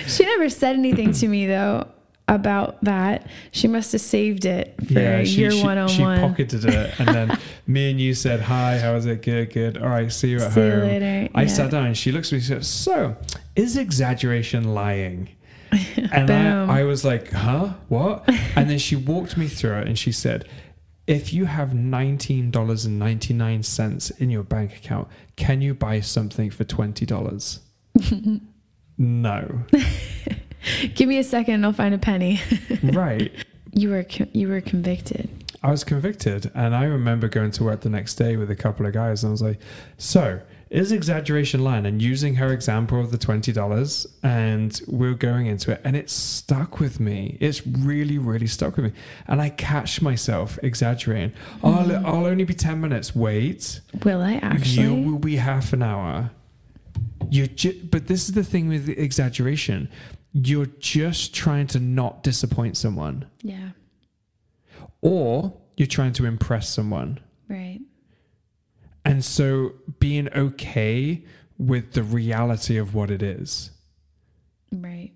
she 0.05 0.23
never 0.23 0.49
said 0.49 0.75
anything 0.75 1.13
to 1.13 1.27
me 1.27 1.47
though 1.47 1.87
about 2.27 2.83
that. 2.83 3.27
She 3.51 3.67
must 3.67 3.91
have 3.91 4.01
saved 4.01 4.45
it 4.45 4.73
for 4.87 5.23
she, 5.25 5.41
your 5.41 5.51
she, 5.51 5.61
one 5.63 5.77
on 5.77 5.87
she 5.89 6.01
one. 6.01 6.19
pocketed 6.21 6.65
it. 6.65 6.99
And 6.99 7.07
then 7.09 7.37
me 7.67 7.91
and 7.91 8.01
you 8.01 8.13
said, 8.15 8.41
Hi, 8.41 8.79
how 8.79 8.95
is 8.95 9.05
it? 9.05 9.21
Good, 9.21 9.53
good. 9.53 9.77
All 9.77 9.89
right, 9.89 10.11
see 10.11 10.29
you 10.29 10.39
at 10.39 10.51
See 10.53 10.61
you 10.61 10.71
home. 10.71 10.79
later. 10.81 11.29
I 11.35 11.41
Yeah. 11.43 11.47
sat 11.47 11.69
down 11.71 11.85
and 11.85 11.95
she 11.97 12.11
looks 12.11 12.29
at 12.29 12.31
me 12.33 12.37
and 12.39 12.45
says, 12.47 12.67
So, 12.67 13.15
is 13.55 13.77
exaggeration 13.77 14.73
lying? 14.73 15.29
And. 16.11 16.29
I, 16.31 16.79
I 16.79 16.83
was 16.83 17.03
like, 17.05 17.31
Huh? 17.31 17.73
What? 17.89 18.27
And 18.55 18.67
then 18.69 18.77
she 18.79 18.95
walked 18.95 19.37
me 19.37 19.47
through 19.47 19.77
it 19.79 19.87
and 19.87 19.97
she 19.99 20.11
said, 20.11 20.47
if 21.07 21.31
you 21.33 21.45
have 21.45 21.69
$19.99 21.69 24.19
in 24.21 24.29
your 24.31 24.41
bank 24.43 24.75
account, 24.77 25.07
can 25.35 25.61
you 25.61 25.75
buy 25.75 25.99
something 25.99 26.49
for 26.49 26.63
$20? 26.63 27.59
no. 28.97 29.63
Give 30.95 31.07
me 31.09 31.17
a 31.17 31.23
second, 31.23 31.55
and 31.55 31.65
I'll 31.65 31.73
find 31.73 31.93
a 31.93 31.97
penny. 31.97 32.41
right. 32.83 33.31
you 33.71 33.89
were 33.89 34.05
you 34.33 34.47
were 34.47 34.61
convicted. 34.61 35.29
I 35.63 35.71
was 35.71 35.83
convicted, 35.83 36.51
and 36.53 36.75
I 36.75 36.83
remember 36.83 37.27
going 37.27 37.51
to 37.51 37.63
work 37.63 37.81
the 37.81 37.89
next 37.89 38.15
day 38.15 38.37
with 38.37 38.51
a 38.51 38.55
couple 38.55 38.85
of 38.85 38.93
guys, 38.93 39.23
and 39.23 39.29
I 39.29 39.31
was 39.31 39.41
like, 39.41 39.59
"So, 39.97 40.41
is 40.69 40.91
exaggeration 40.91 41.63
lying?" 41.63 41.87
And 41.87 42.01
using 42.01 42.35
her 42.35 42.53
example 42.53 42.99
of 42.99 43.09
the 43.11 43.17
twenty 43.17 43.51
dollars, 43.51 44.05
and 44.21 44.79
we're 44.87 45.15
going 45.15 45.47
into 45.47 45.71
it, 45.71 45.81
and 45.83 45.95
it 45.95 46.09
stuck 46.11 46.79
with 46.79 46.99
me. 46.99 47.37
It's 47.39 47.65
really, 47.65 48.19
really 48.19 48.45
stuck 48.47 48.75
with 48.75 48.85
me, 48.85 48.91
and 49.27 49.41
I 49.41 49.49
catch 49.49 50.03
myself 50.03 50.59
exaggerating. 50.61 51.33
Oh, 51.63 51.73
I'll, 51.73 51.85
mm-hmm. 51.87 52.05
I'll 52.05 52.25
only 52.27 52.43
be 52.43 52.53
ten 52.53 52.79
minutes. 52.79 53.15
Wait, 53.15 53.81
Will 54.03 54.21
I 54.21 54.35
actually? 54.35 54.83
you 54.83 54.93
will 54.93 55.19
be 55.19 55.37
half 55.37 55.73
an 55.73 55.81
hour. 55.81 56.29
You, 57.31 57.47
ju- 57.47 57.81
but 57.89 58.05
this 58.05 58.29
is 58.29 58.35
the 58.35 58.43
thing 58.43 58.67
with 58.69 58.87
exaggeration. 58.87 59.89
You're 60.37 60.67
just 60.79 61.33
trying 61.33 61.67
to 61.67 61.79
not 61.79 62.21
disappoint 62.21 62.75
someone 62.75 63.25
yeah. 63.41 63.69
or 65.01 65.57
you're 65.77 65.87
trying 65.87 66.11
to 66.13 66.25
impress 66.25 66.67
someone. 66.67 67.21
Right. 67.47 67.79
And 69.05 69.23
so 69.23 69.75
being 69.99 70.27
okay 70.33 71.23
with 71.57 71.93
the 71.93 72.03
reality 72.03 72.75
of 72.75 72.93
what 72.93 73.09
it 73.09 73.23
is. 73.23 73.71
Right. 74.73 75.13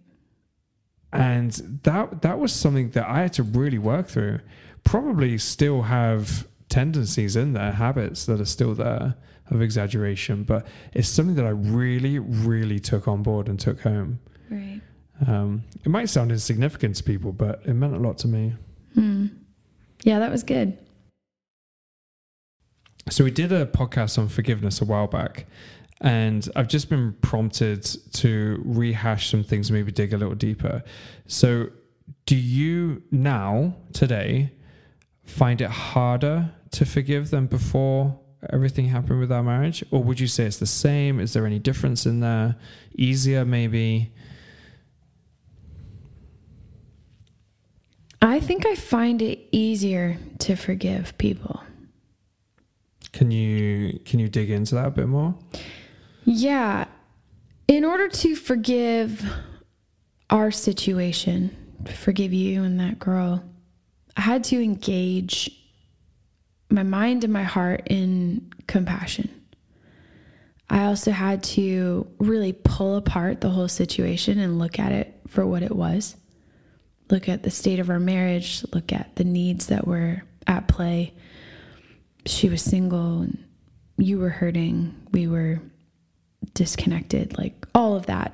And 1.11 1.51
that 1.83 2.21
that 2.21 2.39
was 2.39 2.53
something 2.53 2.91
that 2.91 3.05
I 3.05 3.23
had 3.23 3.33
to 3.33 3.43
really 3.43 3.79
work 3.79 4.07
through. 4.07 4.39
Probably 4.85 5.37
still 5.37 5.81
have 5.81 6.47
tendencies 6.69 7.35
in 7.35 7.53
there, 7.53 7.73
habits 7.73 8.25
that 8.27 8.39
are 8.39 8.45
still 8.45 8.73
there 8.73 9.15
of 9.49 9.61
exaggeration, 9.61 10.43
but 10.43 10.65
it's 10.93 11.09
something 11.09 11.35
that 11.35 11.45
I 11.45 11.49
really, 11.49 12.19
really 12.19 12.79
took 12.79 13.07
on 13.07 13.23
board 13.23 13.47
and 13.49 13.59
took 13.59 13.81
home. 13.81 14.19
Right. 14.49 14.81
Um, 15.27 15.63
it 15.83 15.89
might 15.89 16.09
sound 16.09 16.31
insignificant 16.31 16.95
to 16.97 17.03
people, 17.03 17.31
but 17.31 17.61
it 17.65 17.73
meant 17.73 17.95
a 17.95 17.99
lot 17.99 18.17
to 18.19 18.27
me. 18.27 18.53
Hmm. 18.93 19.27
Yeah, 20.03 20.19
that 20.19 20.31
was 20.31 20.43
good. 20.43 20.77
So 23.09 23.23
we 23.23 23.31
did 23.31 23.51
a 23.51 23.65
podcast 23.65 24.17
on 24.17 24.29
forgiveness 24.29 24.81
a 24.81 24.85
while 24.85 25.07
back, 25.07 25.45
and 26.01 26.47
I've 26.55 26.67
just 26.67 26.89
been 26.89 27.13
prompted 27.21 27.83
to 28.13 28.61
rehash 28.63 29.29
some 29.29 29.43
things, 29.43 29.71
maybe 29.71 29.91
dig 29.91 30.13
a 30.13 30.17
little 30.17 30.35
deeper. 30.35 30.83
So, 31.27 31.69
do 32.25 32.35
you 32.35 33.01
now 33.11 33.75
today 33.93 34.51
find 35.25 35.61
it 35.61 35.69
harder 35.69 36.51
to 36.71 36.85
forgive 36.85 37.31
than 37.31 37.47
before 37.47 38.19
everything 38.53 38.87
happened 38.87 39.19
with 39.19 39.31
our 39.31 39.43
marriage, 39.43 39.83
or 39.91 40.03
would 40.03 40.19
you 40.19 40.27
say 40.27 40.45
it's 40.45 40.57
the 40.57 40.65
same? 40.65 41.19
Is 41.19 41.33
there 41.33 41.45
any 41.45 41.59
difference 41.59 42.05
in 42.05 42.19
there? 42.19 42.55
Easier, 42.95 43.43
maybe? 43.43 44.13
I 48.39 48.41
think 48.41 48.65
I 48.65 48.75
find 48.75 49.21
it 49.21 49.49
easier 49.51 50.17
to 50.39 50.55
forgive 50.55 51.17
people. 51.17 51.61
Can 53.11 53.31
you 53.31 53.99
can 54.05 54.19
you 54.19 54.29
dig 54.29 54.49
into 54.49 54.75
that 54.75 54.85
a 54.85 54.91
bit 54.91 55.09
more? 55.09 55.35
Yeah. 56.23 56.85
In 57.67 57.83
order 57.83 58.07
to 58.07 58.37
forgive 58.37 59.29
our 60.29 60.51
situation, 60.51 61.53
forgive 61.93 62.31
you 62.31 62.63
and 62.63 62.79
that 62.79 62.97
girl, 62.97 63.43
I 64.15 64.21
had 64.21 64.45
to 64.45 64.63
engage 64.63 65.51
my 66.69 66.83
mind 66.83 67.25
and 67.25 67.33
my 67.33 67.43
heart 67.43 67.87
in 67.87 68.53
compassion. 68.67 69.29
I 70.69 70.85
also 70.85 71.11
had 71.11 71.43
to 71.55 72.07
really 72.19 72.53
pull 72.53 72.95
apart 72.95 73.41
the 73.41 73.49
whole 73.49 73.67
situation 73.67 74.39
and 74.39 74.59
look 74.59 74.79
at 74.79 74.93
it 74.93 75.19
for 75.27 75.45
what 75.45 75.61
it 75.61 75.75
was. 75.75 76.15
Look 77.09 77.27
at 77.27 77.43
the 77.43 77.49
state 77.49 77.79
of 77.79 77.89
our 77.89 77.99
marriage, 77.99 78.63
look 78.73 78.93
at 78.93 79.15
the 79.15 79.23
needs 79.23 79.67
that 79.67 79.87
were 79.87 80.23
at 80.45 80.67
play. 80.67 81.13
She 82.25 82.49
was 82.49 82.61
single 82.61 83.21
and 83.21 83.43
you 83.97 84.19
were 84.19 84.29
hurting, 84.29 84.95
we 85.11 85.27
were 85.27 85.59
disconnected. 86.53 87.37
Like 87.37 87.65
all 87.73 87.95
of 87.95 88.05
that 88.05 88.33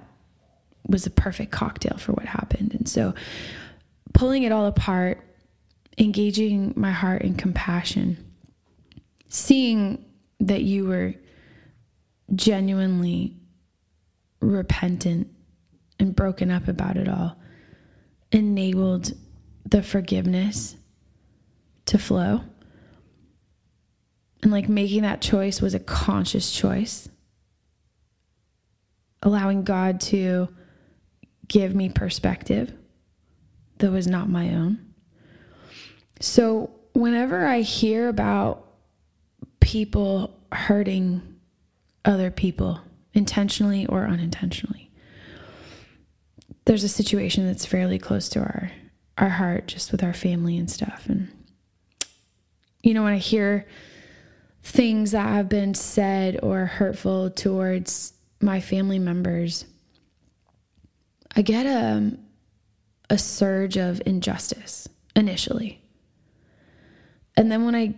was 0.88 1.06
a 1.06 1.10
perfect 1.10 1.52
cocktail 1.52 1.98
for 1.98 2.12
what 2.12 2.26
happened. 2.26 2.74
And 2.74 2.88
so 2.88 3.14
pulling 4.14 4.44
it 4.44 4.52
all 4.52 4.66
apart, 4.66 5.22
engaging 5.98 6.74
my 6.76 6.92
heart 6.92 7.22
in 7.22 7.36
compassion, 7.36 8.18
seeing 9.30 10.06
that 10.40 10.64
you 10.64 10.86
were 10.86 11.14
genuinely 12.34 13.38
repentant 14.42 15.28
and 16.00 16.16
broken 16.16 16.52
up 16.52 16.68
about 16.68 16.98
it 16.98 17.08
all 17.08 17.38
enabled 18.32 19.14
the 19.66 19.82
forgiveness 19.82 20.76
to 21.86 21.98
flow. 21.98 22.42
And 24.42 24.52
like 24.52 24.70
making 24.70 25.04
that 25.04 25.22
choice 25.22 25.62
was 25.62 25.74
a 25.74 25.80
conscious 25.80 26.52
choice. 26.52 27.10
Allowing 29.24 29.64
God 29.64 30.02
to 30.02 30.50
give 31.48 31.74
me 31.74 31.90
perspective 31.90 32.74
that 33.80 33.92
was 33.92 34.08
not 34.08 34.30
my 34.30 34.50
own. 34.50 34.80
So, 36.20 36.72
whenever 36.94 37.46
I 37.46 37.62
hear 37.62 38.08
about 38.08 38.66
people 39.60 40.40
hurting 40.52 41.22
other 42.06 42.32
people 42.32 42.80
intentionally 43.14 43.86
or 43.88 44.06
unintentionally, 44.06 44.85
there's 46.66 46.84
a 46.84 46.90
situation 46.90 47.46
that's 47.46 47.66
fairly 47.66 48.00
close 48.00 48.30
to 48.30 48.40
our 48.40 48.72
our 49.18 49.30
heart 49.30 49.68
just 49.68 49.94
with 49.94 50.04
our 50.04 50.14
family 50.14 50.58
and 50.58 50.70
stuff. 50.70 51.06
And 51.08 51.30
you 52.84 52.94
know 52.94 53.04
when 53.04 53.14
i 53.14 53.18
hear 53.18 53.66
things 54.62 55.12
that 55.12 55.28
have 55.28 55.50
been 55.50 55.74
said 55.74 56.40
or 56.44 56.66
hurtful 56.66 57.30
towards 57.32 58.14
my 58.42 58.60
family 58.60 59.00
members 59.00 59.66
i 61.36 61.42
get 61.42 61.66
a 61.66 62.18
a 63.10 63.18
surge 63.18 63.78
of 63.78 64.02
injustice 64.06 64.88
initially. 65.16 65.82
And 67.38 67.52
then 67.52 67.66
when 67.66 67.76
i 67.76 67.96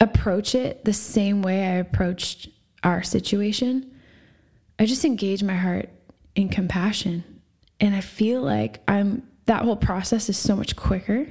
approach 0.00 0.54
it 0.54 0.84
the 0.84 0.92
same 0.92 1.42
way 1.42 1.62
i 1.66 1.72
approached 1.72 2.48
our 2.82 3.02
situation 3.02 3.90
i 4.78 4.86
just 4.86 5.04
engage 5.04 5.42
my 5.42 5.54
heart 5.54 5.90
compassion 6.48 7.24
and 7.80 7.94
I 7.94 8.00
feel 8.00 8.42
like 8.42 8.82
I'm 8.86 9.26
that 9.46 9.62
whole 9.62 9.76
process 9.76 10.28
is 10.28 10.36
so 10.36 10.54
much 10.54 10.76
quicker. 10.76 11.26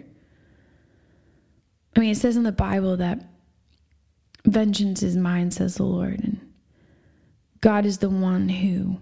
I 1.96 2.00
mean, 2.00 2.12
it 2.12 2.18
says 2.18 2.36
in 2.36 2.44
the 2.44 2.52
Bible 2.52 2.98
that 2.98 3.24
vengeance 4.46 5.04
is 5.04 5.16
mine, 5.16 5.52
says 5.52 5.76
the 5.76 5.84
Lord. 5.84 6.20
And 6.20 6.40
God 7.62 7.86
is 7.86 8.00
the 8.00 8.10
one 8.10 8.50
who 8.50 9.00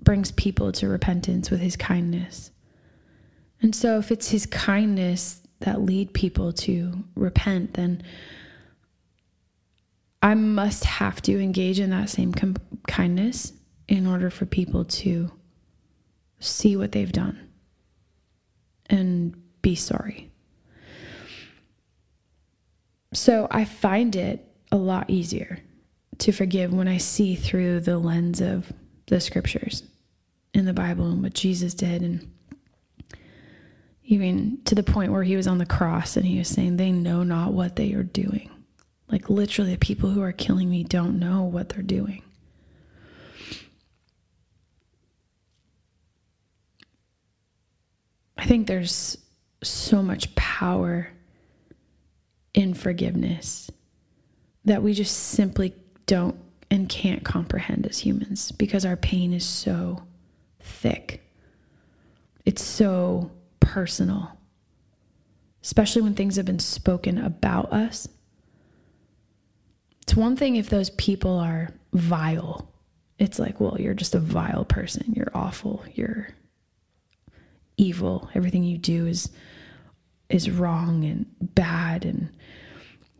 brings 0.00 0.32
people 0.32 0.72
to 0.72 0.88
repentance 0.88 1.50
with 1.50 1.60
his 1.60 1.76
kindness. 1.76 2.50
And 3.62 3.74
so, 3.74 3.98
if 3.98 4.10
it's 4.10 4.28
his 4.28 4.46
kindness 4.46 5.40
that 5.60 5.80
lead 5.80 6.12
people 6.12 6.52
to 6.52 7.04
repent, 7.14 7.74
then 7.74 8.02
I 10.20 10.34
must 10.34 10.84
have 10.84 11.22
to 11.22 11.40
engage 11.40 11.80
in 11.80 11.90
that 11.90 12.10
same 12.10 12.32
com- 12.32 12.56
kindness 12.86 13.52
in 13.88 14.06
order 14.06 14.30
for 14.30 14.46
people 14.46 14.84
to 14.84 15.30
see 16.40 16.76
what 16.76 16.92
they've 16.92 17.12
done 17.12 17.48
and 18.88 19.34
be 19.62 19.74
sorry. 19.74 20.30
So 23.12 23.48
I 23.50 23.64
find 23.64 24.14
it 24.14 24.46
a 24.70 24.76
lot 24.76 25.08
easier 25.08 25.60
to 26.18 26.32
forgive 26.32 26.72
when 26.72 26.88
I 26.88 26.98
see 26.98 27.34
through 27.34 27.80
the 27.80 27.98
lens 27.98 28.40
of 28.40 28.72
the 29.06 29.20
scriptures 29.20 29.82
in 30.54 30.64
the 30.64 30.72
Bible 30.72 31.10
and 31.10 31.22
what 31.22 31.34
Jesus 31.34 31.74
did. 31.74 32.02
And 32.02 32.30
even 34.04 34.58
to 34.64 34.74
the 34.74 34.82
point 34.82 35.12
where 35.12 35.22
he 35.22 35.36
was 35.36 35.46
on 35.46 35.58
the 35.58 35.66
cross 35.66 36.16
and 36.16 36.26
he 36.26 36.38
was 36.38 36.48
saying, 36.48 36.76
They 36.76 36.92
know 36.92 37.22
not 37.22 37.52
what 37.52 37.76
they 37.76 37.92
are 37.92 38.02
doing. 38.02 38.50
Like, 39.08 39.30
literally, 39.30 39.72
the 39.72 39.78
people 39.78 40.10
who 40.10 40.22
are 40.22 40.32
killing 40.32 40.68
me 40.68 40.82
don't 40.82 41.18
know 41.18 41.42
what 41.42 41.68
they're 41.68 41.82
doing. 41.82 42.22
I 48.36 48.44
think 48.46 48.66
there's 48.66 49.18
so 49.62 50.02
much 50.02 50.34
power 50.34 51.08
in 52.54 52.74
forgiveness 52.74 53.70
that 54.64 54.82
we 54.82 54.92
just 54.94 55.16
simply 55.16 55.74
don't 56.06 56.36
and 56.70 56.88
can't 56.88 57.24
comprehend 57.24 57.86
as 57.86 57.98
humans 57.98 58.52
because 58.52 58.84
our 58.84 58.96
pain 58.96 59.32
is 59.32 59.44
so 59.44 60.02
thick. 60.60 61.22
It's 62.44 62.62
so 62.62 63.30
personal, 63.60 64.36
especially 65.62 66.02
when 66.02 66.14
things 66.14 66.36
have 66.36 66.46
been 66.46 66.58
spoken 66.58 67.18
about 67.18 67.72
us. 67.72 68.08
It's 70.02 70.16
one 70.16 70.36
thing 70.36 70.56
if 70.56 70.68
those 70.68 70.90
people 70.90 71.38
are 71.38 71.70
vile. 71.92 72.72
It's 73.18 73.38
like, 73.38 73.60
well, 73.60 73.76
you're 73.80 73.94
just 73.94 74.14
a 74.14 74.20
vile 74.20 74.64
person. 74.64 75.12
You're 75.16 75.32
awful. 75.34 75.84
You're 75.94 76.28
evil. 77.76 78.28
Everything 78.34 78.64
you 78.64 78.78
do 78.78 79.06
is 79.06 79.30
is 80.28 80.50
wrong 80.50 81.04
and 81.04 81.26
bad 81.40 82.04
and 82.04 82.28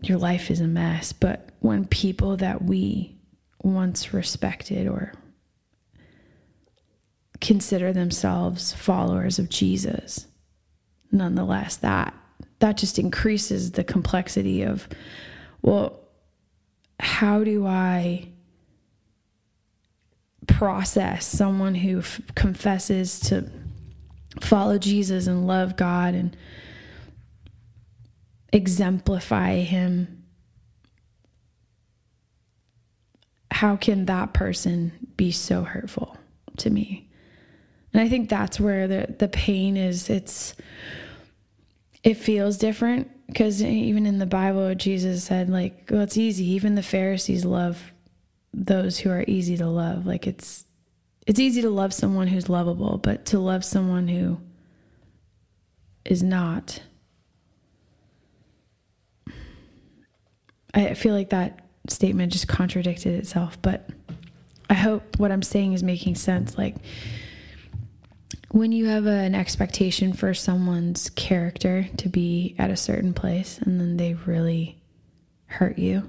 your 0.02 0.18
life 0.18 0.50
is 0.50 0.60
a 0.60 0.66
mess. 0.66 1.12
But 1.12 1.50
when 1.60 1.86
people 1.86 2.36
that 2.38 2.64
we 2.64 3.16
once 3.62 4.12
respected 4.12 4.88
or 4.88 5.12
consider 7.40 7.92
themselves 7.92 8.72
followers 8.72 9.38
of 9.38 9.48
Jesus, 9.48 10.26
nonetheless, 11.12 11.76
that 11.76 12.14
that 12.58 12.76
just 12.76 12.98
increases 12.98 13.72
the 13.72 13.84
complexity 13.84 14.62
of 14.62 14.88
well, 15.62 16.00
how 17.00 17.44
do 17.44 17.66
I 17.66 18.28
process 20.46 21.26
someone 21.26 21.74
who 21.74 21.98
f- 21.98 22.20
confesses 22.34 23.20
to 23.20 23.50
follow 24.40 24.78
Jesus 24.78 25.26
and 25.26 25.46
love 25.46 25.76
God 25.76 26.14
and 26.14 26.36
exemplify 28.52 29.56
Him, 29.56 30.24
how 33.50 33.76
can 33.76 34.06
that 34.06 34.34
person 34.34 34.92
be 35.16 35.30
so 35.30 35.62
hurtful 35.62 36.16
to 36.58 36.70
me? 36.70 37.08
And 37.92 38.02
I 38.02 38.08
think 38.10 38.28
that's 38.28 38.60
where 38.60 38.86
the, 38.86 39.14
the 39.18 39.28
pain 39.28 39.78
is. 39.78 40.10
It's, 40.10 40.54
it 42.02 42.14
feels 42.14 42.58
different 42.58 43.10
because 43.26 43.62
even 43.62 44.04
in 44.04 44.18
the 44.18 44.26
Bible, 44.26 44.74
Jesus 44.74 45.24
said, 45.24 45.48
like, 45.48 45.88
well, 45.90 46.02
it's 46.02 46.18
easy. 46.18 46.44
Even 46.50 46.74
the 46.74 46.82
Pharisees 46.82 47.46
love 47.46 47.92
those 48.52 48.98
who 48.98 49.08
are 49.10 49.24
easy 49.26 49.56
to 49.56 49.66
love. 49.66 50.04
Like, 50.04 50.26
it's, 50.26 50.65
it's 51.26 51.40
easy 51.40 51.62
to 51.62 51.70
love 51.70 51.92
someone 51.92 52.28
who's 52.28 52.48
lovable, 52.48 52.98
but 52.98 53.26
to 53.26 53.38
love 53.38 53.64
someone 53.64 54.06
who 54.06 54.38
is 56.04 56.22
not. 56.22 56.80
I 60.72 60.94
feel 60.94 61.14
like 61.14 61.30
that 61.30 61.66
statement 61.88 62.32
just 62.32 62.46
contradicted 62.46 63.14
itself, 63.14 63.60
but 63.60 63.88
I 64.70 64.74
hope 64.74 65.18
what 65.18 65.32
I'm 65.32 65.42
saying 65.42 65.72
is 65.72 65.82
making 65.82 66.14
sense. 66.14 66.56
Like, 66.56 66.76
when 68.50 68.72
you 68.72 68.86
have 68.86 69.06
an 69.06 69.34
expectation 69.34 70.12
for 70.12 70.32
someone's 70.32 71.10
character 71.10 71.88
to 71.96 72.08
be 72.08 72.54
at 72.58 72.70
a 72.70 72.76
certain 72.76 73.14
place 73.14 73.58
and 73.58 73.80
then 73.80 73.96
they 73.96 74.14
really 74.14 74.80
hurt 75.46 75.78
you, 75.78 76.08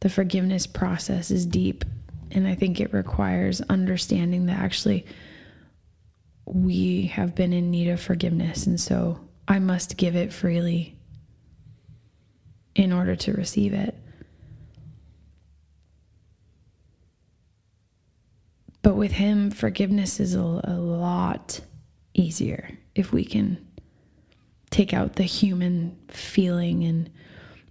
the 0.00 0.08
forgiveness 0.08 0.66
process 0.66 1.30
is 1.30 1.46
deep 1.46 1.84
and 2.30 2.46
I 2.46 2.54
think 2.54 2.80
it 2.80 2.92
requires 2.92 3.60
understanding 3.62 4.46
that 4.46 4.58
actually 4.58 5.06
we 6.46 7.06
have 7.06 7.34
been 7.34 7.52
in 7.52 7.70
need 7.70 7.88
of 7.88 8.00
forgiveness. 8.00 8.66
And 8.66 8.80
so 8.80 9.20
I 9.48 9.58
must 9.58 9.96
give 9.96 10.16
it 10.16 10.32
freely 10.32 10.96
in 12.74 12.92
order 12.92 13.16
to 13.16 13.32
receive 13.32 13.72
it. 13.72 13.94
But 18.82 18.96
with 18.96 19.12
Him, 19.12 19.50
forgiveness 19.50 20.20
is 20.20 20.34
a, 20.34 20.40
a 20.40 20.76
lot 20.78 21.60
easier 22.12 22.70
if 22.94 23.12
we 23.12 23.24
can 23.24 23.64
take 24.70 24.92
out 24.92 25.14
the 25.14 25.22
human 25.22 25.96
feeling 26.08 26.84
and 26.84 27.10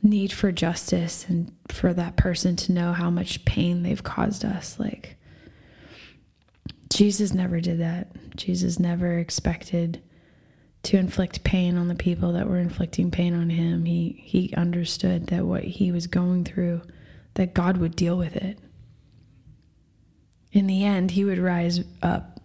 need 0.04 0.32
for 0.32 0.52
justice 0.52 1.26
and 1.28 1.52
for 1.70 1.94
that 1.94 2.18
person 2.18 2.56
to 2.58 2.74
know 2.74 2.92
how 2.94 3.10
much 3.10 3.46
pain 3.46 3.84
they've 3.84 4.04
caused 4.04 4.44
us. 4.44 4.78
Like, 4.78 5.16
Jesus 6.90 7.34
never 7.34 7.60
did 7.62 7.80
that. 7.80 8.36
Jesus 8.36 8.80
never 8.80 9.18
expected 9.18 10.04
to 10.84 10.98
inflict 10.98 11.44
pain 11.44 11.78
on 11.78 11.88
the 11.88 11.96
people 11.96 12.34
that 12.34 12.48
were 12.48 12.60
inflicting 12.60 13.10
pain 13.10 13.34
on 13.34 13.50
him. 13.50 13.86
He 13.86 14.22
he 14.24 14.54
understood 14.56 15.28
that 15.28 15.46
what 15.46 15.64
he 15.64 15.92
was 15.92 16.08
going 16.08 16.44
through 16.44 16.82
that 17.36 17.54
God 17.54 17.78
would 17.78 17.96
deal 17.96 18.18
with 18.18 18.36
it. 18.36 18.60
In 20.52 20.68
the 20.68 20.84
end, 20.84 21.12
he 21.12 21.26
would 21.26 21.40
rise 21.40 21.82
up 22.04 22.40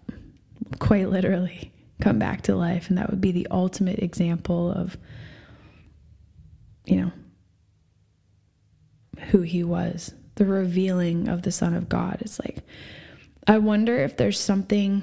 quite 0.79 1.11
literally, 1.11 1.73
come 2.01 2.18
back 2.18 2.42
to 2.42 2.55
life 2.55 2.88
and 2.88 2.97
that 2.97 3.11
would 3.11 3.21
be 3.21 3.33
the 3.33 3.49
ultimate 3.51 3.99
example 3.99 4.71
of 4.71 4.97
you 6.87 6.97
know 6.97 7.12
who 9.31 9.43
he 9.43 9.65
was, 9.65 10.15
the 10.37 10.45
revealing 10.45 11.29
of 11.29 11.43
the 11.43 11.53
Son 11.53 11.75
of 11.75 11.89
God. 11.89 12.19
It's 12.21 12.39
like, 12.41 12.59
I 13.47 13.59
wonder 13.59 13.99
if 13.99 14.17
there's 14.17 14.39
something 14.39 15.03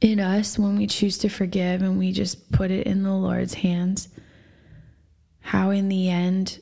in 0.00 0.20
us 0.20 0.58
when 0.58 0.76
we 0.76 0.86
choose 0.86 1.18
to 1.18 1.28
forgive 1.28 1.82
and 1.82 1.98
we 1.98 2.12
just 2.12 2.52
put 2.52 2.70
it 2.70 2.86
in 2.86 3.02
the 3.02 3.12
Lord's 3.12 3.54
hands, 3.54 4.08
how 5.40 5.70
in 5.70 5.88
the 5.88 6.10
end, 6.10 6.60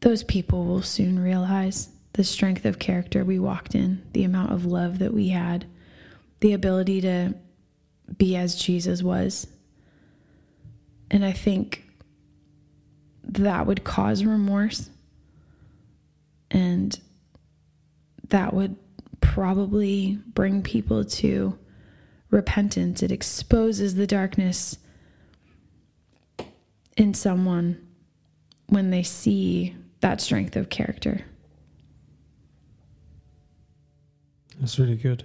those 0.00 0.22
people 0.22 0.64
will 0.64 0.82
soon 0.82 1.18
realize 1.18 1.88
the 2.12 2.24
strength 2.24 2.64
of 2.64 2.78
character 2.78 3.24
we 3.24 3.38
walked 3.38 3.74
in, 3.74 4.02
the 4.12 4.24
amount 4.24 4.52
of 4.52 4.64
love 4.64 4.98
that 4.98 5.12
we 5.12 5.28
had, 5.28 5.66
the 6.40 6.52
ability 6.52 7.00
to 7.02 7.34
be 8.16 8.36
as 8.36 8.56
Jesus 8.56 9.02
was. 9.02 9.46
And 11.10 11.24
I 11.24 11.32
think 11.32 11.84
that 13.24 13.66
would 13.66 13.84
cause 13.84 14.24
remorse 14.24 14.90
and 16.50 16.98
that 18.28 18.52
would 18.54 18.76
probably 19.20 20.18
bring 20.26 20.62
people 20.62 21.04
to 21.04 21.58
repentance. 22.30 23.02
It 23.02 23.12
exposes 23.12 23.94
the 23.94 24.06
darkness 24.06 24.78
in 26.96 27.14
someone 27.14 27.86
when 28.68 28.90
they 28.90 29.02
see 29.02 29.76
that 30.00 30.20
strength 30.20 30.56
of 30.56 30.68
character. 30.70 31.24
That's 34.58 34.78
really 34.78 34.96
good. 34.96 35.24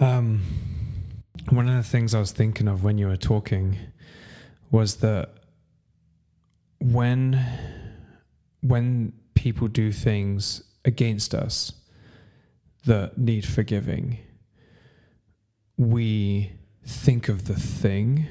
Um, 0.00 0.42
one 1.48 1.68
of 1.68 1.76
the 1.76 1.82
things 1.82 2.14
I 2.14 2.20
was 2.20 2.32
thinking 2.32 2.68
of 2.68 2.84
when 2.84 2.98
you 2.98 3.06
were 3.06 3.16
talking 3.16 3.78
was 4.70 4.96
that 4.96 5.30
when 6.80 7.44
when 8.60 9.12
people 9.34 9.68
do 9.68 9.92
things 9.92 10.62
against 10.84 11.34
us 11.34 11.72
that 12.86 13.16
need 13.18 13.46
forgiving, 13.46 14.18
we 15.76 16.52
think 16.84 17.28
of 17.28 17.46
the 17.46 17.54
thing 17.54 18.26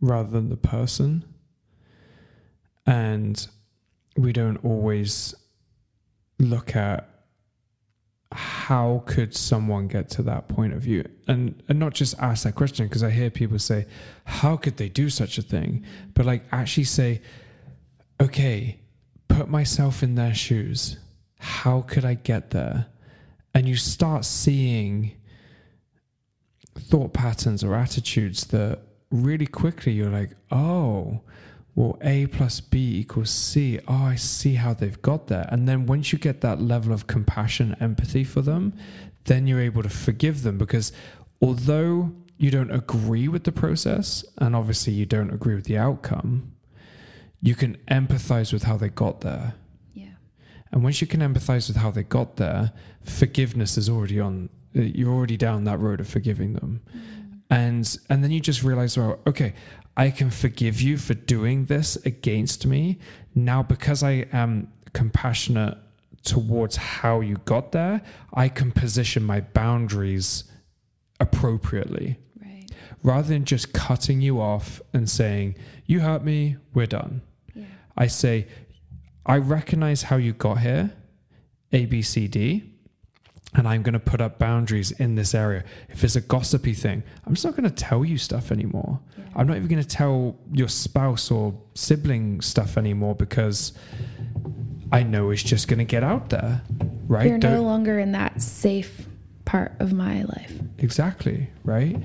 rather 0.00 0.30
than 0.30 0.48
the 0.48 0.56
person. 0.56 1.24
And 2.86 3.46
we 4.16 4.32
don't 4.32 4.58
always 4.64 5.34
look 6.38 6.74
at 6.74 7.06
how 8.32 9.02
could 9.06 9.34
someone 9.34 9.88
get 9.88 10.08
to 10.08 10.22
that 10.22 10.48
point 10.48 10.72
of 10.72 10.80
view? 10.80 11.04
And 11.26 11.62
and 11.68 11.78
not 11.78 11.94
just 11.94 12.18
ask 12.20 12.44
that 12.44 12.54
question 12.54 12.86
because 12.86 13.02
i 13.02 13.10
hear 13.10 13.28
people 13.28 13.58
say 13.58 13.86
how 14.24 14.56
could 14.56 14.76
they 14.76 14.88
do 14.88 15.10
such 15.10 15.38
a 15.38 15.42
thing? 15.42 15.84
But 16.14 16.26
like 16.26 16.44
actually 16.52 16.84
say 16.84 17.22
okay 18.20 18.79
put 19.40 19.48
myself 19.48 20.02
in 20.02 20.16
their 20.16 20.34
shoes 20.34 20.98
how 21.38 21.80
could 21.80 22.04
i 22.04 22.12
get 22.12 22.50
there 22.50 22.86
and 23.54 23.66
you 23.66 23.74
start 23.74 24.22
seeing 24.22 25.16
thought 26.78 27.14
patterns 27.14 27.64
or 27.64 27.74
attitudes 27.74 28.44
that 28.48 28.80
really 29.10 29.46
quickly 29.46 29.92
you're 29.92 30.10
like 30.10 30.32
oh 30.50 31.22
well, 31.74 31.96
A 32.02 32.26
plus 32.26 32.60
B 32.60 32.98
equals 32.98 33.30
C. 33.30 33.78
Oh, 33.88 33.94
I 33.94 34.16
see 34.16 34.54
how 34.54 34.74
they've 34.74 35.00
got 35.00 35.28
there. 35.28 35.46
And 35.50 35.68
then 35.68 35.86
once 35.86 36.12
you 36.12 36.18
get 36.18 36.42
that 36.42 36.60
level 36.60 36.92
of 36.92 37.06
compassion, 37.06 37.76
empathy 37.80 38.24
for 38.24 38.42
them, 38.42 38.74
then 39.24 39.46
you're 39.46 39.60
able 39.60 39.82
to 39.84 39.88
forgive 39.88 40.42
them 40.42 40.58
because 40.58 40.92
although 41.40 42.12
you 42.36 42.50
don't 42.50 42.72
agree 42.72 43.28
with 43.28 43.44
the 43.44 43.52
process, 43.52 44.24
and 44.38 44.54
obviously 44.54 44.92
you 44.92 45.06
don't 45.06 45.30
agree 45.32 45.54
with 45.54 45.64
the 45.64 45.78
outcome, 45.78 46.52
you 47.40 47.54
can 47.54 47.76
empathize 47.90 48.52
with 48.52 48.64
how 48.64 48.76
they 48.76 48.88
got 48.88 49.20
there. 49.20 49.54
Yeah. 49.94 50.14
And 50.72 50.82
once 50.82 51.00
you 51.00 51.06
can 51.06 51.20
empathize 51.20 51.68
with 51.68 51.76
how 51.76 51.90
they 51.90 52.02
got 52.02 52.36
there, 52.36 52.72
forgiveness 53.02 53.78
is 53.78 53.88
already 53.88 54.20
on, 54.20 54.50
you're 54.72 55.12
already 55.12 55.36
down 55.36 55.64
that 55.64 55.78
road 55.78 56.00
of 56.00 56.08
forgiving 56.08 56.54
them. 56.54 56.82
Mm. 56.94 57.10
And, 57.50 57.98
and 58.08 58.22
then 58.22 58.30
you 58.30 58.40
just 58.40 58.62
realize, 58.62 58.96
well, 58.96 59.18
okay, 59.26 59.54
I 59.96 60.10
can 60.10 60.30
forgive 60.30 60.80
you 60.80 60.96
for 60.96 61.14
doing 61.14 61.64
this 61.66 61.96
against 62.06 62.66
me. 62.66 62.98
Now, 63.34 63.62
because 63.62 64.02
I 64.02 64.26
am 64.32 64.72
compassionate 64.92 65.78
towards 66.24 66.76
how 66.76 67.20
you 67.20 67.36
got 67.44 67.72
there, 67.72 68.02
I 68.32 68.48
can 68.48 68.72
position 68.72 69.24
my 69.24 69.40
boundaries 69.40 70.44
appropriately. 71.18 72.18
Right. 72.40 72.70
Rather 73.02 73.28
than 73.28 73.44
just 73.44 73.72
cutting 73.72 74.20
you 74.20 74.40
off 74.40 74.80
and 74.92 75.08
saying, 75.08 75.56
You 75.86 76.00
hurt 76.00 76.24
me, 76.24 76.56
we're 76.72 76.86
done. 76.86 77.22
I 78.00 78.08
say, 78.08 78.48
I 79.24 79.36
recognize 79.36 80.02
how 80.02 80.16
you 80.16 80.32
got 80.32 80.58
here, 80.58 80.92
A, 81.72 81.86
B, 81.86 82.02
C, 82.02 82.26
D 82.26 82.70
and 83.54 83.66
I'm 83.66 83.82
going 83.82 83.94
to 83.94 84.00
put 84.00 84.20
up 84.20 84.38
boundaries 84.38 84.92
in 84.92 85.16
this 85.16 85.34
area. 85.34 85.64
If 85.88 86.04
it's 86.04 86.16
a 86.16 86.20
gossipy 86.20 86.72
thing, 86.72 87.02
I'm 87.26 87.34
just 87.34 87.44
not 87.44 87.56
going 87.56 87.68
to 87.68 87.74
tell 87.74 88.04
you 88.04 88.16
stuff 88.16 88.52
anymore. 88.52 89.00
Yeah. 89.18 89.24
I'm 89.34 89.46
not 89.46 89.56
even 89.56 89.68
going 89.68 89.82
to 89.82 89.88
tell 89.88 90.36
your 90.52 90.68
spouse 90.68 91.30
or 91.30 91.60
sibling 91.74 92.40
stuff 92.42 92.76
anymore 92.76 93.16
because 93.16 93.72
I 94.92 95.02
know 95.02 95.30
it's 95.30 95.42
just 95.42 95.66
going 95.66 95.78
to 95.78 95.84
get 95.84 96.04
out 96.04 96.30
there, 96.30 96.62
right? 97.08 97.26
You're 97.26 97.38
Don't, 97.38 97.54
no 97.54 97.62
longer 97.62 97.98
in 97.98 98.12
that 98.12 98.40
safe 98.40 99.06
part 99.44 99.72
of 99.80 99.92
my 99.92 100.22
life. 100.22 100.52
Exactly, 100.78 101.50
right? 101.64 102.00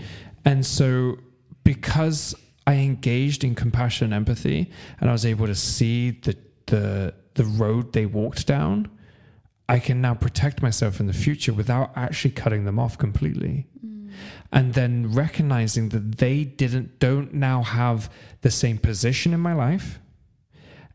And 0.45 0.65
so 0.65 1.19
because 1.63 2.33
I 2.67 2.75
engaged 2.75 3.43
in 3.43 3.55
compassion 3.55 4.05
and 4.05 4.13
empathy 4.13 4.71
and 4.99 5.09
I 5.09 5.13
was 5.13 5.25
able 5.25 5.47
to 5.47 5.55
see 5.55 6.11
the 6.11 6.37
the 6.67 7.13
the 7.35 7.43
road 7.43 7.93
they 7.93 8.05
walked 8.05 8.47
down, 8.47 8.89
I 9.67 9.79
can 9.79 10.01
now 10.01 10.13
protect 10.13 10.61
myself 10.61 10.99
in 10.99 11.07
the 11.07 11.13
future 11.13 11.53
without 11.53 11.91
actually 11.95 12.31
cutting 12.31 12.65
them 12.65 12.79
off 12.79 12.97
completely. 12.97 13.67
Mm. 13.85 14.11
And 14.51 14.73
then 14.73 15.11
recognizing 15.11 15.89
that 15.89 16.17
they 16.17 16.43
didn't 16.43 16.99
don't 16.99 17.33
now 17.33 17.61
have 17.63 18.09
the 18.41 18.51
same 18.51 18.77
position 18.77 19.33
in 19.33 19.39
my 19.39 19.53
life 19.53 19.99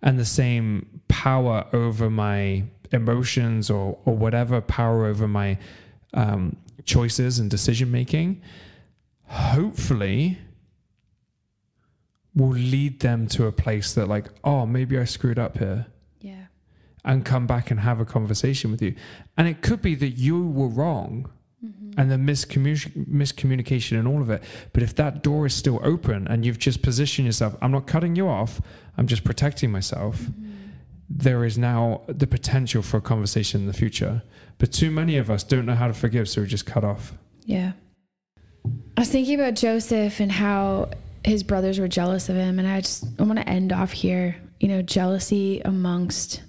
and 0.02 0.18
the 0.18 0.24
same 0.24 1.02
power 1.08 1.66
over 1.72 2.08
my 2.08 2.64
emotions 2.92 3.70
or 3.70 3.98
or 4.04 4.16
whatever 4.16 4.60
power 4.60 5.06
over 5.06 5.28
my 5.28 5.58
um, 6.14 6.56
choices 6.84 7.38
and 7.38 7.50
decision 7.50 7.90
making. 7.90 8.40
Hopefully, 9.26 10.38
will 12.34 12.50
lead 12.50 13.00
them 13.00 13.26
to 13.28 13.46
a 13.46 13.52
place 13.52 13.92
that 13.94 14.06
like, 14.06 14.26
oh, 14.44 14.66
maybe 14.66 14.98
I 14.98 15.04
screwed 15.04 15.38
up 15.38 15.58
here 15.58 15.86
yeah 16.20 16.46
and 17.04 17.24
come 17.24 17.46
back 17.46 17.70
and 17.70 17.80
have 17.80 18.00
a 18.00 18.04
conversation 18.04 18.70
with 18.70 18.82
you. 18.82 18.94
And 19.36 19.48
it 19.48 19.62
could 19.62 19.82
be 19.82 19.94
that 19.96 20.10
you 20.10 20.46
were 20.46 20.68
wrong 20.68 21.30
mm-hmm. 21.64 21.98
and 21.98 22.10
the 22.10 22.16
miscommun- 22.16 23.06
miscommunication 23.06 23.98
and 23.98 24.06
all 24.06 24.20
of 24.20 24.30
it. 24.30 24.42
But 24.72 24.82
if 24.82 24.94
that 24.96 25.22
door 25.22 25.46
is 25.46 25.54
still 25.54 25.80
open 25.82 26.28
and 26.28 26.44
you've 26.44 26.58
just 26.58 26.82
positioned 26.82 27.26
yourself, 27.26 27.56
I'm 27.62 27.72
not 27.72 27.86
cutting 27.86 28.16
you 28.16 28.28
off, 28.28 28.60
I'm 28.96 29.06
just 29.06 29.24
protecting 29.24 29.70
myself. 29.70 30.20
Mm-hmm. 30.20 30.46
There 31.08 31.44
is 31.44 31.58
now 31.58 32.02
the 32.06 32.26
potential 32.26 32.82
for 32.82 32.98
a 32.98 33.00
conversation 33.00 33.62
in 33.62 33.66
the 33.66 33.72
future. 33.72 34.22
But 34.58 34.72
too 34.72 34.90
many 34.90 35.16
of 35.16 35.30
us 35.30 35.42
don't 35.42 35.66
know 35.66 35.74
how 35.74 35.88
to 35.88 35.94
forgive, 35.94 36.28
so 36.28 36.42
we 36.42 36.46
just 36.46 36.66
cut 36.66 36.84
off. 36.84 37.14
Yeah. 37.46 37.72
I 38.96 39.00
was 39.00 39.08
thinking 39.08 39.34
about 39.40 39.54
Joseph 39.54 40.20
and 40.20 40.30
how 40.30 40.90
his 41.24 41.42
brothers 41.42 41.78
were 41.78 41.88
jealous 41.88 42.28
of 42.28 42.36
him. 42.36 42.58
And 42.58 42.68
I 42.68 42.80
just 42.80 43.04
I 43.18 43.22
want 43.22 43.38
to 43.38 43.48
end 43.48 43.72
off 43.72 43.92
here. 43.92 44.36
You 44.58 44.68
know, 44.68 44.82
jealousy 44.82 45.60
amongst 45.64 46.42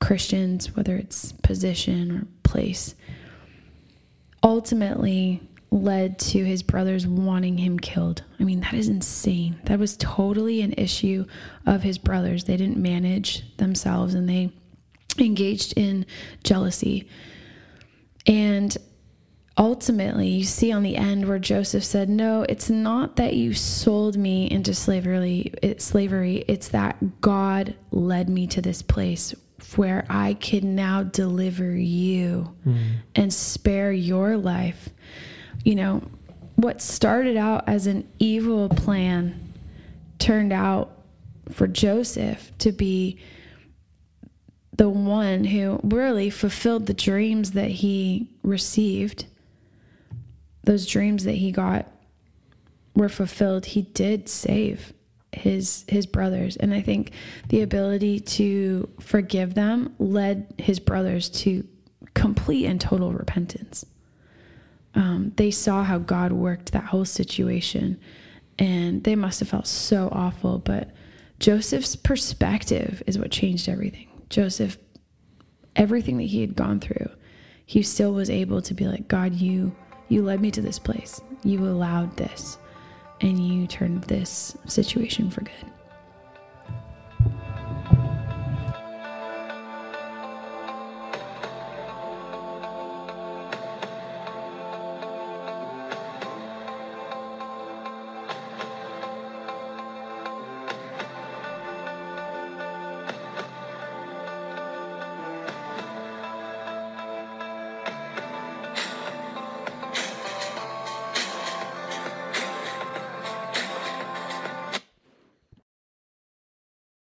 Christians, 0.00 0.74
whether 0.74 0.96
it's 0.96 1.32
position 1.32 2.10
or 2.10 2.26
place, 2.42 2.94
ultimately 4.42 5.40
led 5.70 6.18
to 6.18 6.44
his 6.44 6.62
brothers 6.62 7.06
wanting 7.06 7.56
him 7.58 7.78
killed. 7.78 8.24
I 8.40 8.44
mean, 8.44 8.60
that 8.60 8.74
is 8.74 8.88
insane. 8.88 9.60
That 9.64 9.78
was 9.78 9.96
totally 9.96 10.62
an 10.62 10.74
issue 10.76 11.26
of 11.66 11.82
his 11.82 11.98
brothers. 11.98 12.44
They 12.44 12.56
didn't 12.56 12.78
manage 12.78 13.56
themselves 13.58 14.14
and 14.14 14.28
they 14.28 14.52
engaged 15.18 15.74
in 15.76 16.06
jealousy. 16.42 17.08
And 18.26 18.76
ultimately, 19.60 20.26
you 20.26 20.44
see 20.44 20.72
on 20.72 20.82
the 20.82 20.96
end 20.96 21.28
where 21.28 21.38
Joseph 21.38 21.84
said, 21.84 22.08
"No, 22.08 22.42
it's 22.48 22.70
not 22.70 23.16
that 23.16 23.34
you 23.34 23.54
sold 23.54 24.16
me 24.16 24.50
into 24.50 24.74
slavery. 24.74 25.52
It's 25.62 25.84
slavery. 25.84 26.44
It's 26.48 26.68
that 26.68 27.20
God 27.20 27.74
led 27.92 28.28
me 28.28 28.48
to 28.48 28.62
this 28.62 28.82
place 28.82 29.34
where 29.76 30.04
I 30.08 30.34
can 30.34 30.74
now 30.74 31.02
deliver 31.02 31.70
you 31.70 32.56
mm. 32.66 32.78
and 33.14 33.32
spare 33.32 33.92
your 33.92 34.36
life. 34.36 34.88
You 35.62 35.74
know, 35.74 36.02
what 36.56 36.80
started 36.80 37.36
out 37.36 37.68
as 37.68 37.86
an 37.86 38.08
evil 38.18 38.68
plan 38.70 39.52
turned 40.18 40.52
out 40.52 40.90
for 41.50 41.66
Joseph 41.66 42.50
to 42.58 42.72
be 42.72 43.18
the 44.76 44.88
one 44.88 45.44
who 45.44 45.78
really 45.82 46.30
fulfilled 46.30 46.86
the 46.86 46.94
dreams 46.94 47.52
that 47.52 47.70
he 47.70 48.30
received. 48.42 49.26
Those 50.64 50.86
dreams 50.86 51.24
that 51.24 51.36
he 51.36 51.52
got 51.52 51.86
were 52.94 53.08
fulfilled. 53.08 53.66
He 53.66 53.82
did 53.82 54.28
save 54.28 54.92
his 55.32 55.84
his 55.88 56.06
brothers. 56.06 56.56
And 56.56 56.74
i 56.74 56.80
think 56.80 57.12
the 57.48 57.62
ability 57.62 58.20
to 58.20 58.88
forgive 59.00 59.54
them 59.54 59.94
led 59.98 60.52
his 60.58 60.80
brothers 60.80 61.28
to 61.28 61.66
complete 62.14 62.66
and 62.66 62.80
total 62.80 63.12
repentance. 63.12 63.86
Um, 64.94 65.32
they 65.36 65.50
saw 65.50 65.84
how 65.84 65.98
god 65.98 66.32
worked 66.32 66.72
that 66.72 66.84
whole 66.84 67.04
situation 67.04 68.00
and 68.58 69.04
they 69.04 69.14
must 69.14 69.40
have 69.40 69.48
felt 69.48 69.66
so 69.66 70.08
awful. 70.10 70.58
But 70.58 70.90
joseph's 71.38 71.96
perspective 71.96 73.02
is 73.06 73.18
what 73.18 73.30
changed 73.30 73.68
everything. 73.68 74.08
Joseph 74.30 74.78
everything 75.76 76.16
that 76.18 76.24
he 76.24 76.40
had 76.40 76.56
gone 76.56 76.80
through 76.80 77.08
he 77.64 77.80
still 77.82 78.12
was 78.12 78.28
able 78.28 78.60
to 78.60 78.74
be 78.74 78.88
like 78.88 79.06
god 79.06 79.32
you 79.32 79.74
you 80.10 80.22
led 80.22 80.40
me 80.42 80.50
to 80.50 80.60
this 80.60 80.78
place 80.78 81.22
you 81.42 81.64
allowed 81.64 82.14
this 82.16 82.58
and 83.20 83.38
you 83.38 83.66
turned 83.66 84.02
this 84.04 84.56
situation 84.66 85.30
for 85.30 85.42
good. 85.42 85.79